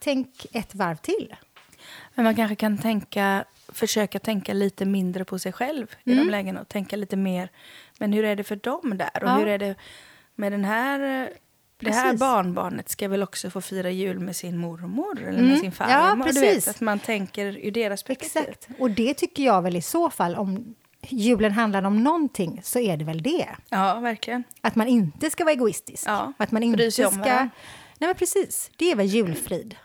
tänk 0.00 0.46
ett 0.52 0.74
varv 0.74 0.96
till. 0.96 1.36
Men 2.14 2.24
man 2.24 2.34
kanske 2.36 2.56
kan 2.56 2.78
tänka, 2.78 3.44
försöka 3.68 4.18
tänka 4.18 4.52
lite 4.52 4.84
mindre 4.84 5.24
på 5.24 5.38
sig 5.38 5.52
själv 5.52 5.86
i 6.04 6.12
Mm. 6.12 6.24
de 6.26 6.30
lägena 6.30 6.60
och 6.60 6.68
tänka 6.68 6.96
lite 6.96 7.16
mer, 7.16 7.48
men 7.98 8.12
hur 8.12 8.24
är 8.24 8.36
det 8.36 8.44
för 8.44 8.56
dem 8.56 8.98
där? 8.98 9.22
Och 9.22 9.28
Ja. 9.28 9.34
hur 9.36 9.46
är 9.46 9.58
det 9.58 9.74
med 10.34 10.52
den 10.52 10.64
här... 10.64 10.98
Det 11.80 11.90
här 11.92 12.02
Precis. 12.04 12.20
barnbarnet 12.20 12.88
ska 12.88 13.08
väl 13.08 13.22
också 13.22 13.50
få 13.50 13.60
fira 13.60 13.90
jul 13.90 14.18
med 14.20 14.36
sin 14.36 14.58
mormor 14.58 15.18
eller 15.22 15.30
med 15.38 15.44
Mm. 15.44 15.56
sin 15.60 15.72
Ja, 15.78 15.86
farmor. 15.86 16.24
du 16.26 16.40
vet, 16.40 16.68
att 16.68 16.80
man 16.80 16.98
tänker 16.98 17.46
ur 17.66 17.70
deras 17.70 18.02
perspektiv. 18.02 18.42
Exakt. 18.48 18.68
Och 18.78 18.90
det 18.90 19.14
tycker 19.14 19.42
jag 19.44 19.62
väl 19.62 19.76
i 19.76 19.82
så 19.82 20.10
fall, 20.10 20.34
om 20.34 20.74
julen 21.08 21.52
handlar 21.52 21.82
om 21.82 22.04
någonting, 22.04 22.60
så 22.64 22.78
är 22.78 22.96
det 22.96 23.04
väl 23.04 23.22
det. 23.22 23.46
Ja, 23.68 23.94
verkligen. 24.00 24.44
Att 24.60 24.74
man 24.74 24.88
inte 24.88 25.30
ska 25.30 25.44
vara 25.44 25.52
egoistisk. 25.54 26.04
Ja, 26.06 26.32
att 26.36 26.50
man 26.50 26.62
inte 26.62 26.90
ska... 26.90 27.02
varandra. 27.10 27.50
Nej, 27.98 28.08
men 28.08 28.14
precis. 28.14 28.70
Det 28.76 28.90
är 28.92 28.96
väl 28.96 29.06
julfrid. 29.06 29.76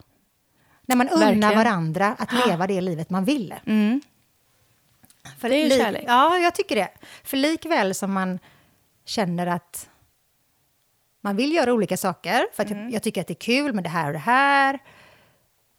När 0.85 0.95
man 0.95 1.09
unnar 1.09 1.25
Verkligen. 1.25 1.55
varandra 1.55 2.15
att 2.19 2.47
leva 2.47 2.67
det 2.67 2.81
livet 2.81 3.09
man 3.09 3.25
vill. 3.25 3.53
Mm. 3.65 4.01
För 5.39 5.49
Det 5.49 5.55
är 5.55 5.63
ju 5.63 5.69
kärlek. 5.83 6.03
Ja, 6.07 6.37
jag 6.37 6.55
tycker 6.55 6.75
det. 6.75 6.89
För 7.23 7.37
likväl 7.37 7.95
som 7.95 8.13
man 8.13 8.39
känner 9.05 9.47
att 9.47 9.89
man 11.21 11.35
vill 11.35 11.53
göra 11.53 11.73
olika 11.73 11.97
saker, 11.97 12.47
för 12.53 12.63
att 12.63 12.71
Mm. 12.71 12.83
jag, 12.83 12.91
jag 12.93 13.03
tycker 13.03 13.21
att 13.21 13.27
det 13.27 13.33
är 13.33 13.35
kul 13.35 13.73
med 13.73 13.83
det 13.83 13.89
här 13.89 14.07
och 14.07 14.13
det 14.13 14.19
här, 14.19 14.79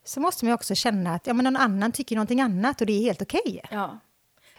så 0.05 0.21
måste 0.21 0.45
man 0.45 0.51
ju 0.51 0.55
också 0.55 0.75
känna 0.75 1.15
att 1.15 1.27
ja, 1.27 1.35
men 1.35 1.45
någon 1.45 1.57
annan 1.57 1.93
tycker 1.93 2.17
någonting 2.17 2.41
annat 2.41 2.81
och 2.81 2.87
det 2.87 2.93
är 2.93 3.01
helt 3.03 3.23
okej. 3.23 3.61
Ja. 3.71 3.99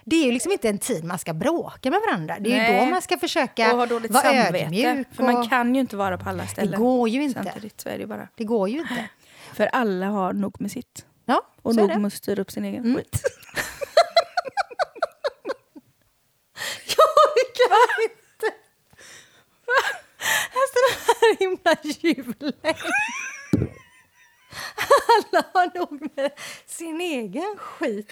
Det 0.04 0.16
är 0.16 0.26
ju 0.26 0.32
liksom 0.32 0.52
inte 0.52 0.70
en 0.70 0.78
tid 0.78 1.04
man 1.04 1.20
ska 1.20 1.34
bråka 1.34 1.92
med 1.92 2.00
varandra. 2.08 2.38
Det 2.40 2.50
är 2.54 2.56
ju 2.56 2.62
Nej. 2.74 2.86
då 2.86 2.92
man 2.92 3.02
ska 3.02 3.18
försöka 3.18 3.72
Och 3.72 3.78
ha 3.78 3.86
dåligt 3.86 4.12
vara 4.12 4.24
samvete. 4.24 4.60
ödmjuk. 4.60 5.08
För 5.12 5.24
man 5.24 5.36
och- 5.38 5.50
kan 5.50 5.76
ju 5.76 5.82
inte 5.82 5.96
vara 5.98 6.18
på 6.18 6.30
alla 6.30 6.48
ställen. 6.48 6.80
går 6.80 7.10
ju 7.10 7.24
inte. 7.24 7.44
Samtidigt 7.44 7.82
så 7.82 7.90
är 7.90 7.94
det 7.94 8.00
ju 8.00 8.06
bara. 8.08 8.28
Det 8.36 8.44
går 8.44 8.70
ju 8.70 8.80
inte. 8.80 9.10
För 9.56 9.66
alla 9.66 10.06
har 10.06 10.34
nog 10.34 10.62
med 10.62 10.72
sitt. 10.72 11.06
Ja, 11.26 11.46
Och 11.62 11.76
nog 11.76 11.90
med 11.98 12.06
att 12.08 12.14
styra 12.14 12.42
upp 12.42 12.52
sin 12.52 12.66
egen 12.66 12.84
Mm. 12.86 12.96
skit. 12.98 13.22
Jag 16.98 17.08
orkar 17.26 18.04
inte! 18.04 18.48
Alltså 20.58 20.78
den 20.86 20.96
här 21.08 21.38
himla 21.40 21.76
julen. 21.84 22.76
Alla 25.10 25.46
har 25.54 25.80
nog 25.80 26.10
med 26.16 26.32
sin 26.66 27.02
egen 27.02 27.58
skit. 27.58 28.12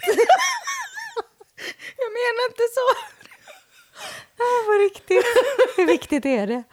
Jag 1.97 2.11
menar 2.11 2.49
inte 2.49 2.63
så. 2.73 2.87
Ja, 4.37 4.45
på 4.65 4.71
riktigt. 4.83 5.25
Hur 5.77 5.85
viktigt 5.87 6.25
är 6.25 6.47
det? 6.47 6.63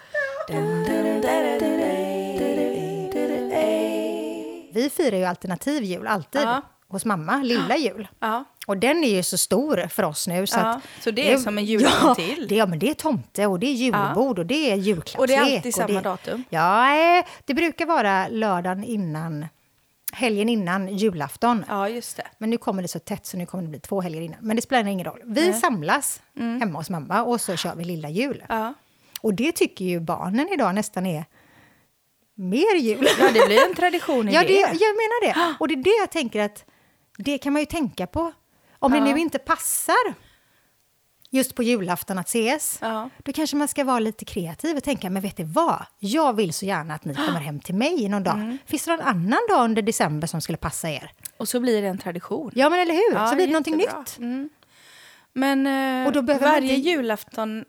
Vi 4.73 4.91
firar 4.91 5.19
ju 5.19 5.25
alternativ 5.25 5.83
jul, 5.85 6.07
alltid. 6.07 6.43
Ja. 6.43 6.63
Hos 6.89 7.05
mamma, 7.05 7.37
lilla 7.43 7.77
jul. 7.77 8.09
Ja. 8.21 8.45
Och 8.67 8.77
den 8.77 9.05
är 9.05 9.17
ju 9.17 9.23
så 9.23 9.39
stor 9.39 9.89
för 9.89 10.03
oss 10.03 10.27
nu. 10.29 10.47
Så, 10.47 10.59
Ja, 10.59 10.81
så 11.01 11.11
det 11.11 11.33
är 11.33 11.37
som 11.39 11.59
en 11.59 11.65
julafton 11.73 12.15
till. 12.15 12.47
Det, 12.49 12.55
ja, 12.55 12.67
men 12.67 12.79
det 12.79 12.91
är 12.91 12.95
tomte 12.95 13.47
och 13.47 13.59
det 13.61 13.67
är 13.67 13.73
julbord 13.73 14.39
och 14.39 14.47
det 14.47 14.71
är 14.71 14.77
julklappslek. 14.77 15.21
Och 15.21 15.27
det 15.27 15.35
är 15.35 15.57
alltid 15.57 15.75
samma 15.75 15.89
det, 15.89 16.01
datum? 16.01 16.45
Ja, 16.51 16.95
eh, 17.19 17.25
det 17.45 17.55
brukar 17.55 17.87
vara 17.87 18.29
lördagen 18.29 18.85
innan, 18.85 19.47
helgen 20.13 20.49
innan 20.49 20.89
julafton. 20.97 21.65
ja, 21.69 21.89
just 21.89 22.17
det. 22.17 22.27
Men 22.39 22.51
nu 22.51 22.57
kommer 22.59 22.83
det 22.83 22.89
så 22.89 22.99
tätt 22.99 23.27
så 23.27 23.37
nu 23.37 23.47
kommer 23.47 23.63
det 23.63 23.69
bli 23.71 23.81
två 23.81 24.01
helger 24.01 24.21
innan. 24.21 24.39
Men 24.41 24.57
det 24.57 24.63
spelar 24.63 24.91
ingen 24.91 25.07
roll. 25.07 25.21
Vi 25.25 25.53
samlas 25.53 26.21
hemma 26.35 26.79
hos 26.79 26.91
mamma 26.91 27.23
och 27.23 27.41
så 27.41 27.57
kör 27.57 27.75
vi 27.75 27.85
lilla 27.85 28.09
jul. 28.09 28.45
Ja. 28.49 28.75
Och 29.21 29.35
det 29.35 29.53
tycker 29.53 29.85
ju 29.85 30.01
barnen 30.01 30.49
idag 30.53 30.75
nästan 30.75 31.07
är 31.07 31.25
mer 32.41 32.77
jul. 32.77 33.09
ja, 33.19 33.27
det 33.33 33.47
blir 33.47 33.67
en 33.69 33.75
tradition 33.75 34.29
i 34.29 34.33
Ja, 34.35 34.41
det. 34.41 34.47
det, 34.47 34.59
jag 34.61 34.71
menar 34.97 35.27
det. 35.27 35.57
Och 35.61 35.69
det 35.69 35.75
är 35.75 35.83
det 35.83 35.97
jag 36.01 36.11
tänker 36.11 36.41
att 36.43 36.65
det 37.19 37.39
kan 37.39 37.53
man 37.53 37.63
ju 37.63 37.67
tänka 37.67 38.07
på. 38.07 38.33
Om 38.79 38.93
det 38.93 38.99
Ja. 38.99 39.05
nu 39.05 39.19
inte 39.21 39.39
passar 39.39 40.15
just 41.33 41.55
på 41.55 41.63
julafton 41.63 42.19
att 42.19 42.29
ses, 42.29 42.79
Ja. 42.81 43.11
då 43.19 43.33
kanske 43.33 43.57
man 43.57 43.69
ska 43.69 43.85
vara 43.85 43.99
lite 43.99 44.25
kreativ 44.25 44.77
och 44.77 44.83
tänka, 44.85 45.11
men 45.11 45.23
vet 45.23 45.37
du 45.37 45.45
vad? 45.45 45.87
Jag 45.99 46.37
vill 46.37 46.53
så 46.53 46.65
gärna 46.67 46.95
att 46.95 47.05
ni 47.05 47.15
kommer 47.27 47.41
hem 47.41 47.61
till 47.61 47.75
mig 47.75 48.09
någon 48.09 48.23
dag. 48.23 48.35
Mm. 48.35 48.59
Finns 48.67 48.85
det 48.85 48.91
någon 48.97 49.01
annan 49.07 49.41
dag 49.49 49.65
under 49.65 49.83
december 49.83 50.27
som 50.27 50.41
skulle 50.41 50.59
passa 50.59 50.91
er? 50.91 51.13
Och 51.37 51.49
så 51.49 51.61
blir 51.61 51.83
det 51.83 51.89
en 51.89 51.99
tradition. 51.99 52.51
Ja, 52.55 52.71
men 52.71 52.79
eller 52.81 52.95
hur? 52.95 53.15
Ja, 53.19 53.27
så 53.27 53.35
blir 53.35 53.47
det 53.47 53.53
någonting 53.53 53.77
nytt. 53.77 54.19
Mm. 54.19 54.51
Men 55.33 55.67
eh, 55.67 56.07
Och 56.07 56.13
då 56.13 56.23
behöver 56.23 56.47
man 56.47 56.55
varje 56.55 56.75
inte- 56.75 56.89
julafton, 56.91 57.65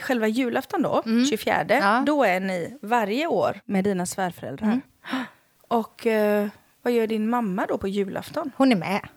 själva 0.00 0.26
julafton 0.28 0.82
då, 0.82 1.02
24, 1.30 1.64
Ja. 1.68 2.02
då 2.06 2.24
är 2.24 2.40
ni 2.40 2.78
varje 2.82 3.26
år 3.26 3.60
med 3.64 3.84
dina 3.84 4.06
svärföräldrar. 4.06 4.80
Och 5.68 6.06
eh, 6.06 6.48
vad 6.82 6.92
gör 6.92 7.06
din 7.06 7.30
mamma 7.30 7.66
då 7.66 7.78
på 7.78 7.88
julafton? 7.88 8.52
Hon 8.56 8.72
är 8.72 8.76
med. 8.76 9.00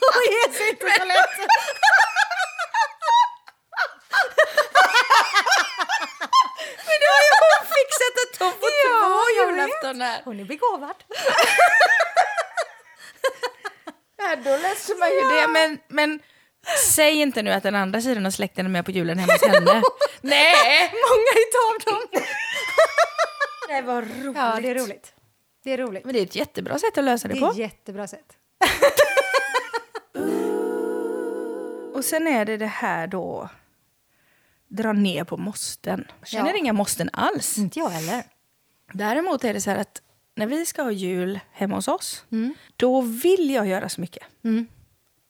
Hon 0.00 0.22
ger 0.32 0.52
sig 0.52 0.68
inte 0.70 0.86
lätt. 0.86 1.50
Men 6.86 6.96
då 7.02 7.06
har 7.14 7.22
ju 7.26 7.32
hon 7.44 7.60
fixat 7.76 8.14
att 8.24 8.34
hon 8.40 8.52
får 8.60 8.70
Ja, 8.84 8.96
två 9.00 9.22
julaftonar! 9.40 10.20
Hon 10.24 10.40
är 10.40 10.44
begåvad. 10.44 10.96
Ja, 14.22 14.36
då 14.36 14.50
löser 14.56 14.94
man 14.98 15.08
ju 15.10 15.20
det. 15.40 15.46
Men, 15.48 15.78
men 15.88 16.20
säg 16.92 17.14
inte 17.20 17.42
nu 17.42 17.50
att 17.50 17.62
den 17.62 17.74
andra 17.74 18.00
sidan 18.00 18.26
av 18.26 18.30
släkten 18.30 18.66
är 18.66 18.70
med 18.70 18.84
på 18.84 18.90
julen 18.90 19.18
hemma 19.18 19.32
hos 19.32 19.42
henne. 19.42 19.82
Nej! 20.20 20.92
Många 20.92 21.32
utav 21.36 21.92
dem. 21.92 22.22
Det 23.68 23.82
var 23.82 24.02
roligt. 24.02 24.36
Ja, 24.36 24.58
det 24.62 24.70
är 24.70 24.74
roligt. 24.74 25.12
Det 25.64 25.72
är 25.72 25.78
roligt. 25.78 26.04
Men 26.04 26.14
det 26.14 26.20
är 26.20 26.22
ett 26.22 26.36
jättebra 26.36 26.78
sätt 26.78 26.98
att 26.98 27.04
lösa 27.04 27.28
det, 27.28 27.34
Det 27.34 27.40
på. 27.40 27.46
är 27.46 27.50
ett 27.50 27.56
jättebra 27.56 28.06
sätt. 28.06 28.36
Och 31.94 32.04
sen 32.04 32.26
är 32.26 32.44
det 32.44 32.56
det 32.56 32.66
här 32.66 33.06
då, 33.06 33.48
dra 34.68 34.92
ner 34.92 35.24
på 35.24 35.36
måsten. 35.36 36.04
Jag 36.20 36.28
känner 36.28 36.50
Ja. 36.50 36.56
inga 36.56 36.72
måsten 36.72 37.10
alls. 37.12 37.58
Inte 37.58 37.78
jag 37.78 37.88
heller. 37.88 38.22
Däremot 38.92 39.44
är 39.44 39.54
det 39.54 39.60
så 39.60 39.70
här 39.70 39.78
att 39.78 40.02
när 40.34 40.46
vi 40.46 40.66
ska 40.66 40.82
ha 40.82 40.90
jul 40.90 41.40
hemma 41.52 41.74
hos 41.74 41.88
oss, 41.88 42.24
Mm. 42.32 42.54
då 42.76 43.00
vill 43.00 43.50
jag 43.50 43.66
göra 43.66 43.88
så 43.88 44.00
mycket. 44.00 44.22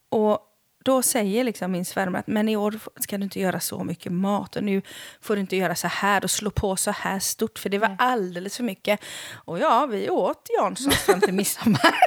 Och 0.08 0.38
då 0.84 1.02
säger 1.02 1.44
liksom 1.44 1.72
min 1.72 1.84
svärmor 1.84 2.18
att 2.18 2.26
men 2.26 2.48
i 2.48 2.56
år 2.56 2.78
ska 3.00 3.18
du 3.18 3.24
inte 3.24 3.40
göra 3.40 3.60
så 3.60 3.84
mycket 3.84 4.12
mat 4.12 4.56
och 4.56 4.64
nu 4.64 4.82
får 5.20 5.34
du 5.34 5.40
inte 5.40 5.56
göra 5.56 5.74
så 5.74 5.88
här 5.88 6.24
och 6.24 6.30
slå 6.30 6.50
på 6.50 6.76
så 6.76 6.90
här 6.90 7.18
stort 7.18 7.58
för 7.58 7.68
det 7.68 7.78
var 7.78 7.96
alldeles 7.98 8.56
för 8.56 8.64
mycket. 8.64 9.00
Och 9.44 9.58
ja, 9.58 9.86
vi 9.86 10.10
åt 10.10 10.48
Janssons 10.58 10.96
fram 10.96 11.20
till 11.20 11.34
midsommar. 11.34 11.94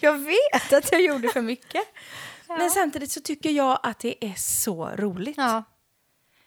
jag 0.00 0.18
vet 0.18 0.72
att 0.72 0.92
jag 0.92 1.02
gjorde 1.02 1.28
för 1.28 1.42
mycket. 1.42 1.82
Men 2.48 2.70
samtidigt 2.70 3.10
så 3.10 3.20
tycker 3.20 3.50
jag 3.50 3.80
att 3.82 3.98
det 3.98 4.24
är 4.24 4.34
så 4.36 4.90
roligt. 4.96 5.36
Ja. 5.36 5.62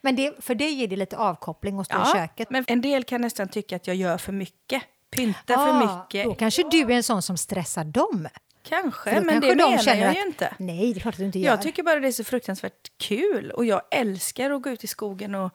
Men 0.02 0.16
det, 0.16 0.34
för 0.40 0.56
det 0.56 0.70
ger 0.70 0.88
det 0.88 0.96
lite 0.96 1.18
avkoppling 1.18 1.80
att 1.80 1.86
stå 1.86 1.98
i 1.98 2.00
Ja, 2.00 2.14
köket. 2.14 2.50
men 2.50 2.64
en 2.68 2.82
del 2.82 3.04
kan 3.04 3.22
nästan 3.22 3.48
tycka 3.48 3.76
att 3.76 3.88
jag 3.88 3.96
gör 3.96 4.18
för 4.18 4.32
mycket. 4.32 4.84
Pyntar 5.12 5.54
Ah, 5.54 5.66
för 5.66 5.74
mycket. 5.80 6.26
Då 6.26 6.36
kanske 6.36 6.70
du 6.70 6.82
är 6.82 6.92
en 6.92 7.04
sån 7.04 7.22
som 7.22 7.38
stressar 7.38 7.84
dem. 7.84 8.28
Kanske, 8.64 9.12
men 9.12 9.28
kanske 9.28 9.48
det 9.50 9.56
de 9.56 9.70
menar 9.70 9.84
känner 9.84 10.02
jag 10.02 10.10
att, 10.10 10.18
ju 10.18 10.22
inte. 10.22 10.54
Nej, 10.58 10.94
det 10.94 11.00
är 11.00 11.02
klart 11.02 11.14
att 11.14 11.18
du 11.20 11.26
inte 11.26 11.40
gör. 11.40 11.52
Jag 11.52 11.62
tycker 11.62 11.84
bara 11.84 12.00
det 12.00 12.08
är 12.08 12.12
så 12.12 12.24
fruktansvärt 12.24 12.92
kul. 12.98 13.52
Och 13.52 13.66
jag 13.66 13.82
älskar 13.92 14.52
att 14.52 14.62
gå 14.62 14.70
ut 14.70 14.84
i 14.84 14.88
skogen 14.88 15.36
och 15.36 15.54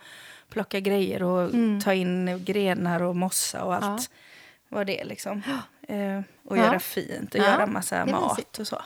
plocka 0.51 0.81
grejer 0.81 1.23
och 1.23 1.42
Mm. 1.55 1.81
ta 1.81 1.95
in 1.95 2.45
grenar 2.45 3.03
och 3.03 3.16
mossa 3.16 3.64
och 3.64 3.75
allt. 3.75 4.11
Vad 4.69 4.87
det 4.87 5.01
är 5.01 5.05
liksom. 5.05 5.42
Eh, 5.88 6.21
och 6.45 6.59
Ja. 6.59 6.62
göra 6.64 6.81
fint 6.81 7.35
och 7.35 7.40
Ja, 7.40 7.45
göra 7.45 7.66
massa 7.66 8.07
mat 8.07 8.59
och 8.59 8.66
så. 8.66 8.83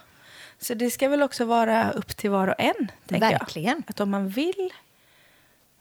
Så 0.58 0.74
det 0.74 0.90
ska 0.90 1.08
väl 1.08 1.22
också 1.22 1.44
vara 1.44 1.90
upp 1.90 2.16
till 2.16 2.30
var 2.30 2.48
och 2.48 2.54
en, 2.58 2.92
tänker 3.06 3.30
Verkligen. 3.30 3.74
jag. 3.76 3.82
Att 3.90 4.00
om 4.00 4.10
man 4.10 4.28
vill 4.28 4.72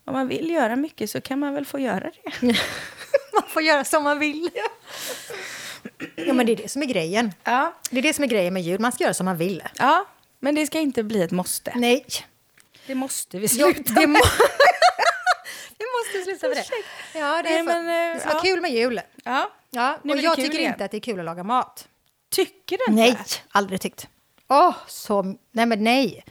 om 0.06 0.14
man 0.14 0.28
vill 0.28 0.50
göra 0.50 0.76
mycket 0.76 1.10
så 1.10 1.22
kan 1.22 1.40
man 1.40 1.54
väl 1.54 1.66
få 1.66 1.80
göra 1.80 2.12
det. 2.40 2.42
Man 3.34 3.44
får 3.50 3.62
göra 3.62 3.84
som 3.84 4.04
man 4.04 4.20
vill. 4.20 4.50
Ja, 6.16 6.34
men 6.34 6.46
det 6.46 6.52
är 6.52 6.56
det 6.56 6.70
som 6.72 6.82
är 6.82 6.86
grejen. 6.86 7.34
Ja, 7.44 7.74
Det 7.92 7.98
är 7.98 8.02
det 8.02 8.14
som 8.14 8.24
är 8.24 8.28
grejen 8.28 8.54
med 8.54 8.64
jul. 8.64 8.80
Man 8.82 8.92
ska 8.92 9.04
göra 9.04 9.14
som 9.14 9.26
man 9.26 9.38
vill. 9.38 9.64
ja 9.78 10.06
men 10.42 10.56
det 10.56 10.68
ska 10.68 10.80
inte 10.80 11.04
bli 11.04 11.22
ett 11.22 11.32
måste. 11.32 11.74
Nej. 11.76 12.06
Det 12.88 12.96
måste 12.96 13.40
vi 13.40 13.44
Ja, 13.44 13.50
sluta 13.74 13.94
det 13.94 14.08
med. 14.08 14.10
må... 14.10 14.20
Vi 15.78 15.86
måste 15.98 16.24
sluta 16.32 16.48
med 16.48 16.58
det. 16.58 17.20
Ja, 17.20 17.42
det, 17.44 17.50
är 17.50 17.64
Nej, 17.64 17.64
men, 17.64 18.10
eh, 18.10 18.14
det 18.16 18.20
ska 18.20 18.30
vara 18.30 18.38
ja. 18.38 18.44
kul 18.44 18.62
med 18.62 18.72
jul. 18.72 19.02
Ja. 19.24 19.52
Ja, 19.70 19.98
Nu 20.04 20.12
och 20.12 20.18
det 20.18 20.24
jag 20.24 20.36
tycker 20.36 20.60
igen. 20.60 20.72
inte 20.74 20.86
att 20.86 20.92
det 20.92 20.98
är 20.98 21.02
kul 21.02 21.20
att 21.20 21.26
laga 21.26 21.44
mat. 21.44 21.88
Tycker 22.30 22.78
du 22.78 22.84
inte? 22.92 23.02
Nej, 23.04 23.18
aldrig 23.50 23.82
tyckt. 23.82 24.08
Åh, 24.48 24.76
så... 24.88 25.36
Nej, 25.52 25.66
men 25.66 25.84
nej. 25.84 26.24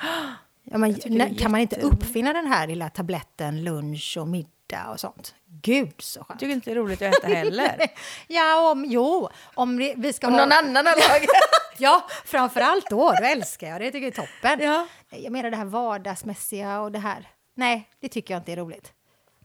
Ja, 0.64 0.78
men, 0.78 0.92
det 0.92 1.34
kan 1.38 1.50
man 1.50 1.60
inte 1.60 1.80
uppfinna 1.80 2.32
den 2.32 2.46
här 2.46 2.66
lilla 2.66 2.88
tabletten 2.90 3.64
lunch 3.64 4.16
och 4.20 4.28
middag 4.28 4.48
och 4.80 5.00
sånt? 5.00 5.34
Gud, 5.62 5.94
så 5.98 6.18
Jag 6.18 6.26
skönt. 6.26 6.40
tycker 6.40 6.52
inte 6.52 6.70
det 6.70 6.74
är 6.74 6.76
roligt 6.82 7.02
att 7.02 7.14
äta 7.18 7.26
heller. 7.26 7.76
Ja, 8.28 8.70
om, 8.70 8.84
jo, 8.84 9.28
om 9.54 9.76
vi, 9.76 9.94
vi 9.96 10.12
ska 10.12 10.26
Om 10.26 10.32
ha... 10.32 10.40
någon 10.40 10.52
annan 10.52 10.86
har 10.86 11.08
lagat. 11.08 11.30
Ja, 11.78 12.08
framför 12.24 12.60
allt 12.60 12.90
då. 12.90 13.12
Då 13.12 13.24
älskar 13.24 13.66
jag 13.68 13.80
det. 13.80 13.84
Jag 13.84 13.92
tycker 13.92 14.10
det 14.10 14.18
är 14.18 14.26
toppen. 14.26 14.66
Ja. 14.68 14.86
Jag 15.10 15.32
menar 15.32 15.50
det 15.50 15.56
här 15.56 15.64
vardagsmässiga 15.64 16.80
och 16.80 16.92
det 16.92 16.98
här. 16.98 17.28
Nej, 17.54 17.88
det 18.00 18.08
tycker 18.08 18.34
jag 18.34 18.40
inte 18.40 18.52
är 18.52 18.56
roligt. 18.56 18.92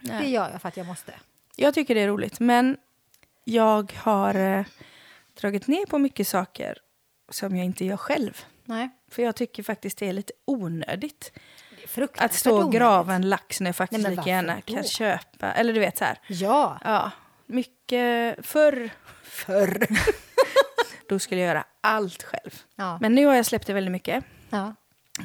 Nej. 0.01 0.21
Det 0.23 0.29
gör 0.29 0.49
jag 0.51 0.61
för 0.61 0.67
att 0.67 0.77
jag 0.77 0.85
måste. 0.85 1.13
Jag 1.55 1.73
tycker 1.73 1.95
det 1.95 2.01
är 2.01 2.07
roligt, 2.07 2.39
men 2.39 2.77
jag 3.43 3.93
har 3.97 4.35
eh, 4.35 4.65
dragit 5.41 5.67
ner 5.67 5.85
på 5.85 5.97
mycket 5.97 6.27
saker 6.27 6.77
som 7.29 7.55
jag 7.55 7.65
inte 7.65 7.85
gör 7.85 7.97
själv. 7.97 8.45
Nej. 8.65 8.89
För 9.11 9.23
jag 9.23 9.35
tycker 9.35 9.63
faktiskt 9.63 9.97
det 9.97 10.07
är 10.09 10.13
lite 10.13 10.33
onödigt. 10.45 11.31
Att 12.17 12.33
stå 12.33 12.63
och 12.63 12.71
grava 12.71 13.13
en 13.13 13.29
lax 13.29 13.59
när 13.61 13.67
jag 13.67 13.75
faktiskt 13.75 14.03
Nej, 14.07 14.15
lika 14.15 14.29
gärna 14.29 14.53
varför 14.53 14.67
kan 14.67 14.75
då? 14.81 14.83
köpa. 14.83 15.51
Eller 15.51 15.73
du 15.73 15.79
vet 15.79 15.97
så 15.97 16.05
här. 16.05 16.19
Ja. 16.27 16.77
Ja, 16.83 17.11
mycket 17.45 18.45
förr. 18.45 18.89
Förr. 19.23 19.87
Då 21.09 21.19
skulle 21.19 21.41
jag 21.41 21.47
göra 21.47 21.63
allt 21.81 22.23
själv. 22.23 22.61
Ja. 22.75 22.97
Men 23.01 23.15
nu 23.15 23.25
har 23.25 23.35
jag 23.35 23.45
släppt 23.45 23.67
det 23.67 23.73
väldigt 23.73 23.91
mycket. 23.91 24.23
ja. 24.49 24.75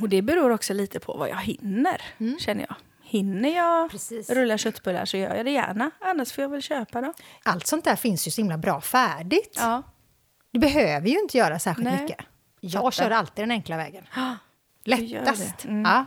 Och 0.01 0.09
det 0.09 0.23
beror 0.23 0.51
också 0.51 0.75
lite 0.75 1.01
på 1.01 1.17
vad 1.17 1.29
jag 1.29 1.37
hinner, 1.41 2.03
känner 2.39 2.67
jag. 2.69 2.75
Hinner 3.03 3.57
jag 3.57 3.77
Mm. 3.79 3.89
Precis. 3.89 4.31
rulla 4.31 4.59
köttbullar 4.59 5.05
så 5.05 5.17
gör 5.17 5.35
jag 5.35 5.45
det 5.45 5.51
gärna. 5.51 5.91
Annars 6.01 6.33
får 6.33 6.43
jag 6.43 6.49
väl 6.49 6.63
köpa 6.63 7.01
då. 7.01 7.13
Allt 7.45 7.67
sånt 7.67 7.85
där 7.85 7.97
finns 7.97 8.27
ju 8.27 8.31
så 8.31 8.41
himla 8.41 8.59
bra 8.59 8.81
färdigt. 8.81 9.57
Ja. 9.61 9.83
Du 10.51 10.59
behöver 10.59 11.09
ju 11.09 11.19
inte 11.19 11.39
göra 11.39 11.59
särskilt 11.59 11.89
Nej. 11.91 12.03
mycket. 12.03 12.19
Jag 12.61 12.73
Fattar. 12.73 12.91
kör 12.91 13.11
alltid 13.11 13.43
den 13.43 13.51
enkla 13.51 13.77
vägen. 13.77 14.05
Lättast. 14.85 15.65
Mm. 15.65 15.83
Ja. 15.83 16.05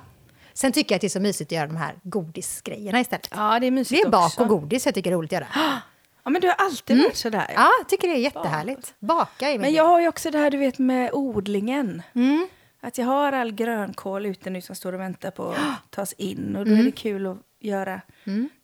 Sen 0.58 0.72
tycker 0.72 0.94
jag 0.94 0.98
att 0.98 1.02
det 1.02 1.08
är 1.08 1.10
så 1.10 1.20
mysigt 1.20 1.48
att 1.48 1.52
göra 1.56 1.68
de 1.68 1.76
här 1.76 1.96
godisgrejerna 2.04 3.00
istället. 3.00 3.28
ja, 3.32 3.60
det 3.60 3.68
är 3.68 3.72
mysigt 3.72 4.02
Det 4.04 4.08
är 4.08 4.12
bak 4.12 4.26
också. 4.26 4.41
och 4.41 4.48
godis 4.50 4.86
jag 4.86 4.96
tycker 4.96 5.12
är 5.12 5.15
roligt 5.15 5.34
att 5.34 5.39
göra. 5.39 5.48
Ja, 6.24 6.30
men 6.32 6.41
du 6.41 6.48
har 6.48 6.56
alltid 6.56 6.98
varit 7.04 7.15
sådär. 7.18 7.52
Ja, 7.56 7.70
jag 7.80 7.89
tycker 7.89 8.08
det 8.08 8.13
är 8.13 8.18
jättehärligt. 8.20 8.94
Baka 9.00 9.48
är 9.48 9.52
min 9.52 9.62
Men 9.62 9.74
jag 9.74 9.84
har 9.88 10.02
ju 10.02 10.08
också 10.08 10.32
det 10.32 10.38
här 10.38 10.52
du 10.52 10.58
vet 10.58 10.78
med 10.80 11.10
odlingen. 11.13 12.02
Mm. 12.15 12.48
Att 12.82 12.98
jag 12.98 13.06
har 13.06 13.32
all 13.32 13.52
grönkål 13.52 14.26
ute 14.26 14.50
nu 14.50 14.62
som 14.62 14.76
står 14.76 14.94
och 14.94 15.00
väntar 15.00 15.32
på 15.32 15.50
att 15.50 15.58
tas 15.91 16.13
in. 16.13 16.56
Och 16.56 16.65
då 16.65 16.72
är 16.76 16.84
det 16.84 16.91
kul 16.91 17.28
att 17.28 17.38
göra 17.60 18.02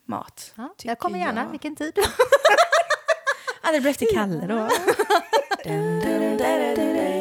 mat. 0.06 0.54
Mm. 0.56 0.67
Ja, 0.69 0.73
tycker 0.77 0.89
jag 0.89 0.99
kommer 0.99 1.19
gärna, 1.19 1.41
jag. 1.41 1.49
vilken 1.49 1.75
tid. 1.75 1.93
Ja, 3.63 3.71
det 3.71 3.80
blir 3.82 3.91
efter 3.91 4.08
Kalle 4.13 4.47
då. 4.47 4.67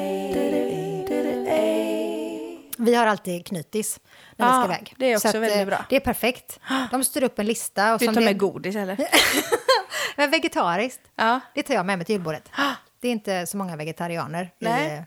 Vi 2.81 2.95
har 2.95 3.07
alltid 3.07 3.47
knytis 3.47 4.01
när 4.37 4.47
vi 4.47 4.53
Ja, 4.53 4.63
ska 4.63 4.65
iväg. 4.75 4.95
det 4.99 5.07
är 5.07 5.17
också 5.17 5.29
Så 5.29 5.37
att, 5.37 5.43
väldigt 5.43 5.59
eh, 5.61 5.67
bra. 5.67 5.85
Det 5.89 5.97
är 5.97 6.01
perfekt. 6.01 6.61
De 6.91 7.05
styr 7.05 7.23
upp 7.23 7.39
en 7.39 7.47
lista. 7.47 7.93
Och 7.95 7.99
Du 7.99 8.07
tar 8.07 8.13
det- 8.13 8.21
med 8.21 8.39
godis 8.39 8.77
eller? 8.77 8.97
Men 10.17 10.31
vegetariskt, 10.31 11.01
Ja. 11.17 11.41
det 11.55 11.63
tar 11.63 11.75
jag 11.75 11.87
med 11.87 11.99
mig 11.99 12.05
till 12.07 12.13
julbordet. 12.15 12.49
Det 13.01 13.09
är 13.09 13.13
inte 13.13 13.47
så 13.47 13.57
många 13.57 13.77
vegetarianer. 13.77 14.51
Nej. 14.59 14.89
I, 14.93 14.97
eh, 14.97 15.03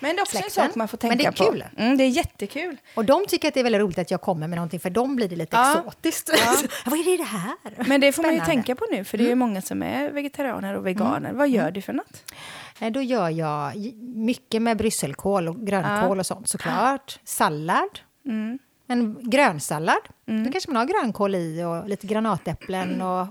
Men 0.00 0.16
det 0.16 0.20
är 0.20 0.22
också 0.22 0.36
en 0.36 0.42
släkten. 0.42 0.66
sak 0.66 0.74
man 0.74 0.88
får 0.88 0.98
Men 1.02 1.18
tänka 1.18 1.30
det 1.30 1.40
är 1.42 1.44
på. 1.46 1.52
kul. 1.52 1.64
Mm, 1.76 1.96
det 1.96 2.04
är 2.04 2.08
jättekul. 2.08 2.76
och 2.94 3.04
de 3.04 3.26
tycker 3.28 3.48
att 3.48 3.54
det 3.54 3.60
är 3.60 3.64
väldigt 3.64 3.80
roligt 3.80 3.98
att 3.98 4.10
jag 4.10 4.20
kommer 4.20 4.48
med 4.48 4.56
någonting, 4.56 4.80
för 4.80 4.90
dem 4.90 5.16
blir 5.16 5.28
det 5.28 5.36
lite 5.36 5.56
Ja. 5.56 5.72
exotiskt. 5.78 6.30
Vad 6.86 6.98
är 6.98 7.18
det 7.18 7.24
här? 7.24 7.54
Men 7.88 8.00
det 8.00 8.12
får 8.12 8.22
man 8.22 8.32
ju 8.32 8.38
Spännande. 8.40 8.44
tänka 8.64 8.74
på 8.74 8.86
nu, 8.90 9.04
för 9.04 9.18
det 9.18 9.24
är 9.24 9.28
ju 9.28 9.34
många 9.34 9.62
som 9.62 9.82
är 9.82 10.10
vegetarianer 10.10 10.74
och 10.76 10.86
veganer. 10.86 11.32
Vad 11.32 11.48
gör 11.48 11.70
du 11.70 11.82
för 11.82 11.92
något? 11.92 12.32
Eh, 12.80 12.90
Då 12.92 13.02
gör 13.02 13.30
jag 13.30 13.72
mycket 14.14 14.62
med 14.62 14.76
brysselkål 14.76 15.48
och 15.48 15.66
grönkål 15.66 16.18
och 16.18 16.26
sånt 16.26 16.48
såklart. 16.48 17.20
Sallad. 17.24 18.00
Mm. 18.26 18.58
En 18.90 19.30
grönsallad. 19.30 19.98
Då 20.24 20.52
kanske 20.52 20.70
man 20.70 20.76
har 20.76 20.84
grönkål 21.00 21.34
i 21.34 21.62
och 21.64 21.88
lite 21.88 22.06
granatäpplen 22.06 23.02
och 23.02 23.26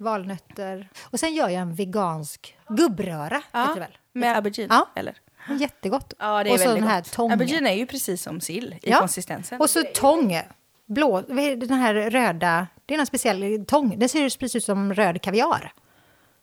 valnötter. 0.00 0.88
Och 1.02 1.20
sen 1.20 1.34
gör 1.34 1.48
jag 1.48 1.62
en 1.62 1.74
vegansk 1.74 2.56
gubbröra. 2.68 3.42
det 3.52 3.80
väl? 3.80 3.98
Med 4.12 4.36
aubergine, 4.36 4.68
Ja. 4.70 4.88
eller? 4.94 5.14
Jättegott. 5.58 6.14
Ja, 6.18 6.44
det 6.44 6.50
är 6.50 6.52
och 6.54 6.58
så 6.60 6.64
väldigt 6.64 6.82
den 6.82 6.90
här 6.90 7.00
gott. 7.00 7.12
tång. 7.12 7.30
Aubergine 7.32 7.66
är 7.66 7.74
ju 7.74 7.86
precis 7.86 8.22
som 8.22 8.40
sill 8.40 8.74
i 8.82 8.90
Ja. 8.90 8.98
konsistensen. 8.98 9.60
Och 9.60 9.70
så 9.70 9.82
tång. 9.94 10.40
Blå, 10.86 11.20
den 11.20 11.70
här 11.70 11.94
röda, 11.94 12.66
det 12.86 12.94
är 12.94 12.98
någon 12.98 13.06
speciell 13.06 13.64
tång. 13.66 13.98
Den 13.98 14.08
ser 14.08 14.20
precis 14.38 14.56
ut 14.56 14.64
som 14.64 14.94
röd 14.94 15.22
kaviar. 15.22 15.72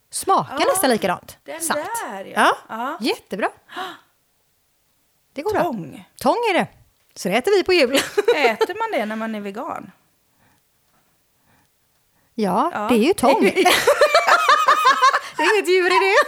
Smakar 0.10 0.58
Ja, 0.60 0.66
nästan 0.74 0.90
likadant. 0.90 1.38
den 1.44 1.62
Salt. 1.62 1.80
där, 2.10 2.26
ja. 2.26 2.32
ja. 2.36 2.56
Ja. 2.70 2.98
Jättebra. 3.02 3.50
Det 5.34 5.42
går 5.42 5.52
bra. 5.54 5.64
Tång. 5.64 6.08
Tång 6.20 6.34
är 6.50 6.54
det. 6.54 6.68
Så 7.16 7.30
det 7.30 7.36
äter 7.38 7.52
vi 7.58 7.64
på 7.64 7.74
jul. 7.74 7.96
Äter 8.36 8.76
man 8.92 9.00
det 9.00 9.06
när 9.06 9.16
man 9.16 9.36
är 9.36 9.42
vegan? 9.42 9.92
Ja, 12.38 12.72
Ja. 12.74 12.88
det 12.90 12.96
är 12.96 13.08
ju 13.08 13.14
tång. 13.14 13.42
det 15.38 15.44
är 15.44 15.56
inget 15.56 15.70
djur 15.70 15.88
i 15.88 16.00
det. 16.00 16.16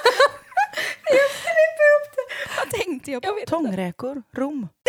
Vad 2.58 2.70
tänkte 2.72 3.12
jag 3.12 3.24
på? 3.24 3.40
Tångräkor, 3.48 4.24
rom. 4.36 4.68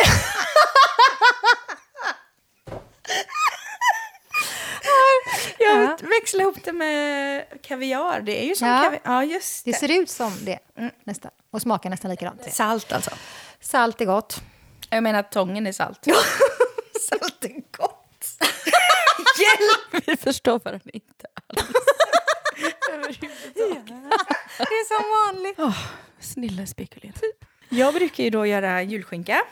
Jag 5.59 5.83
Ja. 5.83 5.97
växlar 6.01 6.41
ihop 6.41 6.57
det 6.65 6.73
med 6.73 7.45
kaviar. 7.63 8.21
Det 8.21 8.43
är 8.43 8.47
ju 8.47 8.55
som 8.55 8.69
Ja. 8.69 8.81
kaviar. 8.83 9.01
Ja, 9.05 9.25
just 9.25 9.65
Det 9.65 9.71
det. 9.71 9.77
ser 9.79 10.01
ut 10.01 10.11
som 10.11 10.33
det 10.45 10.59
nästan. 11.05 11.31
Och 11.51 11.63
smakar 11.63 11.91
nästan 11.91 12.11
likadant. 12.11 12.55
Salt 12.55 12.93
alltså. 12.93 13.11
Salt 13.61 14.01
är 14.01 14.05
gott. 14.05 14.41
Jag 14.91 15.03
menar 15.03 15.21
att 15.21 15.33
tången 15.33 15.67
är 15.67 15.73
salt. 15.73 16.07
Salt 17.09 17.45
är 17.45 17.77
gott. 17.79 18.27
Hjälp! 19.41 20.07
Vi 20.09 20.17
förstår 20.17 20.59
varandra 20.65 20.91
inte 20.93 21.27
alls. 21.47 21.69
Det 24.59 24.65
är 24.65 24.87
som 24.99 25.35
vanligt. 25.35 25.59
Oh, 25.59 25.79
snilla 26.21 26.67
spekulera. 26.67 27.13
Jag 27.69 27.95
brukar 27.95 28.25
ju 28.25 28.31
då 28.31 28.47
göra 28.47 28.83
julskinka 28.83 29.43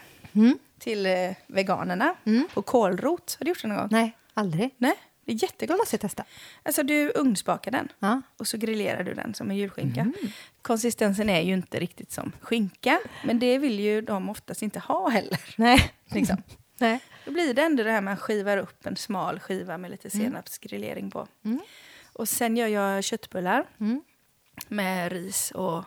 till 0.79 1.07
eh, 1.07 1.31
veganerna 1.47 2.15
på 2.55 2.63
kålrot. 2.63 3.37
Har 3.39 3.45
du 3.45 3.51
gjort 3.51 3.63
det 3.63 3.69
någon 3.69 3.77
gång? 3.77 3.89
Nej, 3.91 4.17
aldrig. 4.35 4.75
Nej, 4.79 4.95
det 5.25 5.33
är 5.33 5.43
jättegott. 5.43 5.79
måste 5.79 5.95
jag 5.95 6.01
testa. 6.01 6.25
Alltså 6.63 6.83
du 6.83 7.13
ugnsbakar 7.15 7.71
den 7.71 7.89
Ja. 7.99 8.23
och 8.39 8.47
så 8.47 8.57
grillerar 8.59 9.03
du 9.05 9.15
den 9.15 9.35
som 9.35 9.51
en 9.51 9.57
julskinka. 9.57 10.13
Konsistensen 10.63 11.31
är 11.31 11.41
ju 11.41 11.55
inte 11.55 11.79
riktigt 11.81 12.13
som 12.13 12.33
skinka, 12.41 13.01
men 13.25 13.39
det 13.39 13.59
vill 13.59 13.81
ju 13.81 14.01
de 14.01 14.29
oftast 14.31 14.63
inte 14.63 14.79
ha 14.79 15.09
heller. 15.09 15.41
Nej. 15.57 15.93
Liksom. 16.11 16.37
Nej. 16.79 17.01
Då 17.25 17.31
blir 17.31 17.55
det 17.55 17.63
ändå 17.63 17.83
det 17.83 17.91
här 17.91 18.01
man 18.01 18.17
skivar 18.17 18.59
upp 18.59 18.87
en 18.87 18.97
smal 18.97 19.41
skiva 19.41 19.79
med 19.79 19.91
lite 19.91 20.11
senapsgrillering 20.11 21.11
på. 21.11 21.29
Och 22.13 22.29
sen 22.29 22.57
gör 22.57 22.67
jag 22.67 23.05
köttbullar 23.05 23.65
Mm. 23.81 24.03
med 24.69 25.13
ris 25.13 25.51
och, 25.51 25.85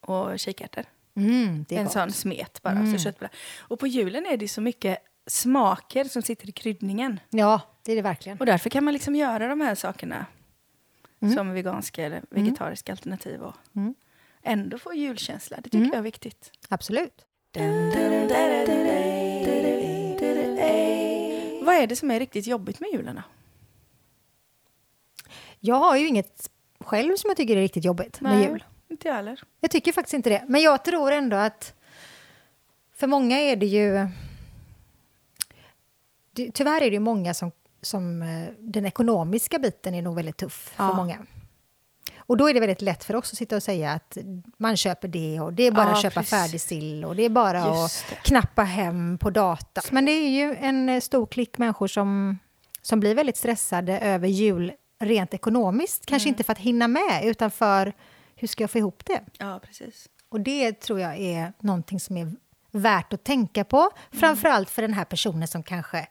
och 0.00 0.38
kikärtor. 0.38 0.84
Mm, 1.16 1.64
en 1.68 1.84
gott. 1.84 1.92
sån 1.92 2.12
smet 2.12 2.62
bara. 2.62 2.92
Så 2.92 2.98
köttbullar. 2.98 3.32
Och 3.58 3.78
på 3.80 3.86
julen 3.86 4.26
är 4.26 4.36
det 4.36 4.48
så 4.48 4.60
mycket 4.60 4.98
smaker 5.26 6.04
som 6.04 6.22
sitter 6.22 6.48
i 6.48 6.52
kryddningen. 6.52 7.20
Ja, 7.30 7.60
det 7.82 7.92
är 7.92 7.96
det 7.96 8.02
verkligen. 8.02 8.38
Och 8.38 8.46
därför 8.46 8.70
kan 8.70 8.84
man 8.84 8.94
liksom 8.94 9.16
göra 9.16 9.48
de 9.48 9.60
här 9.60 9.74
sakerna 9.74 10.26
Mm. 11.22 11.36
som 11.36 11.52
veganska 11.52 12.04
eller 12.04 12.22
vegetariska 12.30 12.92
alternativ 12.92 13.42
och 13.42 13.54
ändå 14.42 14.78
få 14.78 14.94
julkänsla. 14.94 15.56
Det 15.56 15.62
tycker 15.70 15.86
jag 15.86 15.94
är 15.94 16.02
viktigt. 16.02 16.50
Absolut. 16.68 17.24
Vad 21.74 21.82
är 21.82 21.86
det 21.86 21.96
som 21.96 22.10
är 22.10 22.20
riktigt 22.20 22.46
jobbigt 22.46 22.80
med 22.80 22.90
julen? 22.92 23.20
Jag 25.60 25.74
har 25.74 25.96
ju 25.96 26.06
inget 26.08 26.50
själv 26.80 27.16
som 27.16 27.28
jag 27.28 27.36
tycker 27.36 27.56
är 27.56 27.60
riktigt 27.60 27.84
jobbigt 27.84 28.20
med 28.20 28.42
jul. 28.42 28.64
Inte 28.88 29.08
jag 29.08 29.14
heller. 29.14 29.40
Jag 29.60 29.70
tycker 29.70 29.92
faktiskt 29.92 30.14
inte 30.14 30.30
det. 30.30 30.44
Men 30.48 30.62
jag 30.62 30.84
tror 30.84 31.12
ändå 31.12 31.36
att 31.36 31.74
för 32.94 33.06
många 33.06 33.38
är 33.38 33.56
det 33.56 33.66
ju... 33.66 34.08
Tyvärr 36.52 36.76
är 36.82 36.90
det 36.90 36.94
ju 36.94 37.00
många 37.00 37.34
som... 37.34 37.52
som 37.82 38.22
eh, 38.22 38.48
den 38.58 38.86
ekonomiska 38.86 39.58
biten 39.58 39.94
är 39.94 40.02
nog 40.02 40.14
väldigt 40.16 40.36
tuff 40.36 40.72
för 40.76 40.84
Ja. 40.84 40.92
många. 40.96 41.26
Och 42.26 42.36
då 42.36 42.48
är 42.48 42.54
det 42.54 42.60
väldigt 42.60 42.82
lätt 42.82 43.04
för 43.04 43.16
oss 43.16 43.32
att 43.32 43.38
sitta 43.38 43.56
och 43.56 43.62
säga 43.62 43.92
att 43.92 44.18
man 44.58 44.76
köper 44.76 45.08
det 45.08 45.40
och 45.40 45.52
det 45.52 45.62
är 45.62 45.70
bara 45.70 45.86
Ja, 45.88 45.92
att 45.92 46.02
köpa 46.02 46.20
precis. 46.20 46.30
färdig 46.30 46.60
sill 46.60 47.04
och 47.04 47.16
det 47.16 47.22
är 47.24 47.28
bara 47.28 47.62
att 47.62 48.04
knappa 48.22 48.62
hem 48.62 49.18
på 49.18 49.30
data. 49.30 49.82
Men 49.90 50.04
det 50.04 50.12
är 50.12 50.28
ju 50.28 50.56
en 50.60 50.88
eh, 50.88 51.00
stor 51.00 51.26
klick 51.26 51.58
människor 51.58 51.86
som, 51.86 52.38
som 52.82 53.00
blir 53.00 53.14
väldigt 53.14 53.36
stressade 53.36 53.98
över 53.98 54.28
jul 54.28 54.72
rent 55.00 55.34
ekonomiskt. 55.34 56.06
Kanske 56.06 56.28
inte 56.28 56.44
för 56.44 56.52
att 56.52 56.58
hinna 56.58 56.88
med 56.88 57.20
utan 57.24 57.50
för 57.50 57.92
hur 58.36 58.48
ska 58.48 58.62
jag 58.62 58.70
få 58.70 58.78
ihop 58.78 59.02
det? 59.06 59.20
Ja, 59.38 59.60
precis. 59.66 60.08
Och 60.28 60.40
det 60.40 60.72
tror 60.80 61.00
jag 61.00 61.18
är 61.18 61.52
någonting 61.60 62.00
som 62.00 62.16
är 62.16 62.32
värt 62.70 63.12
att 63.12 63.24
tänka 63.24 63.64
på. 63.64 63.90
Framförallt 64.12 64.70
för 64.70 64.82
den 64.82 64.92
här 64.94 65.04
personen 65.04 65.48
som 65.48 65.62
kanske 65.62 66.06